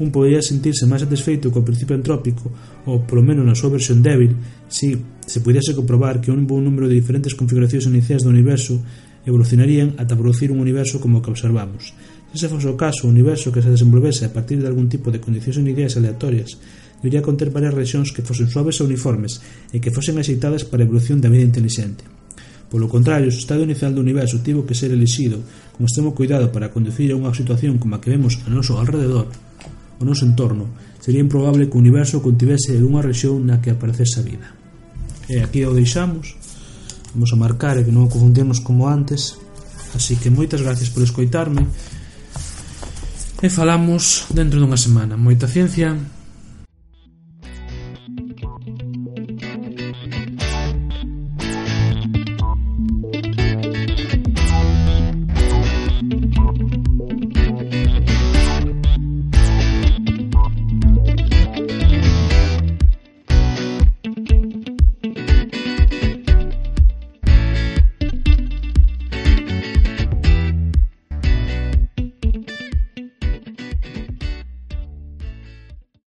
Un 0.03 0.11
podría 0.11 0.43
sentirse 0.43 0.91
máis 0.91 1.07
satisfeito 1.07 1.55
co 1.55 1.63
principio 1.63 1.95
entrópico, 1.95 2.51
ou 2.91 3.07
polo 3.07 3.23
menos 3.23 3.47
na 3.47 3.55
súa 3.55 3.79
versión 3.79 4.03
débil, 4.03 4.35
se 4.67 4.99
se 5.23 5.39
pudiese 5.39 5.79
comprobar 5.79 6.19
que 6.19 6.35
un 6.35 6.51
bon 6.51 6.67
número 6.67 6.91
de 6.91 6.99
diferentes 6.99 7.39
configuracións 7.39 7.87
iniciais 7.87 8.27
do 8.27 8.35
universo 8.35 8.83
evolucionarían 9.23 9.95
ata 10.03 10.19
producir 10.19 10.51
un 10.51 10.59
universo 10.59 10.99
como 10.99 11.19
o 11.19 11.23
que 11.23 11.31
observamos 11.31 11.95
Ese 12.35 12.51
fose 12.51 12.67
o 12.67 12.75
caso, 12.75 13.07
o 13.07 13.13
universo 13.15 13.55
que 13.55 13.63
se 13.63 13.71
desenvolvese 13.71 14.27
a 14.27 14.35
partir 14.35 14.59
de 14.59 14.67
algún 14.67 14.91
tipo 14.91 15.15
de 15.15 15.23
condicións 15.23 15.63
unidades 15.63 15.95
aleatorias 15.95 16.59
debería 16.99 17.23
conter 17.23 17.55
varias 17.55 17.77
rexións 17.77 18.11
que 18.11 18.27
fosen 18.27 18.51
suaves 18.51 18.81
e 18.81 18.83
uniformes 18.83 19.39
e 19.71 19.79
que 19.79 19.95
fosen 19.95 20.19
axeitadas 20.19 20.67
para 20.67 20.83
a 20.83 20.87
evolución 20.89 21.23
da 21.23 21.31
vida 21.31 21.47
inteligente. 21.47 22.03
Polo 22.67 22.91
contrario, 22.91 23.31
o 23.31 23.39
estado 23.39 23.63
inicial 23.63 23.95
do 23.95 24.03
universo 24.03 24.43
tivo 24.43 24.67
que 24.67 24.75
ser 24.75 24.91
elixido 24.91 25.39
con 25.79 25.87
extremo 25.87 26.11
cuidado 26.11 26.51
para 26.51 26.75
conducir 26.75 27.15
a 27.15 27.19
unha 27.21 27.31
situación 27.31 27.79
como 27.79 27.95
a 27.95 28.03
que 28.03 28.11
vemos 28.11 28.43
a 28.43 28.51
noso 28.51 28.83
alrededor, 28.83 29.31
o 29.31 30.03
noso 30.03 30.27
entorno. 30.27 30.75
Sería 30.99 31.23
improbable 31.23 31.71
que 31.71 31.79
o 31.79 31.83
universo 31.87 32.19
contivese 32.19 32.75
unha 32.83 32.99
rexión 32.99 33.47
na 33.47 33.63
que 33.63 33.71
aparecese 33.71 34.19
a 34.19 34.27
vida. 34.27 34.49
E 35.31 35.39
aquí 35.39 35.63
o 35.63 35.71
deixamos. 35.71 36.35
Vamos 37.15 37.31
a 37.31 37.39
marcar 37.39 37.79
e 37.79 37.87
que 37.87 37.95
non 37.95 38.11
confundirnos 38.11 38.59
como 38.59 38.91
antes. 38.91 39.39
Así 39.95 40.19
que 40.19 40.35
moitas 40.35 40.67
gracias 40.67 40.91
por 40.91 41.07
escoitarme. 41.07 41.71
E 43.45 43.51
falamos 43.51 44.25
dentro 44.33 44.57
dunha 44.57 44.79
semana. 44.81 45.21
Moita 45.21 45.45
ciencia. 45.47 45.93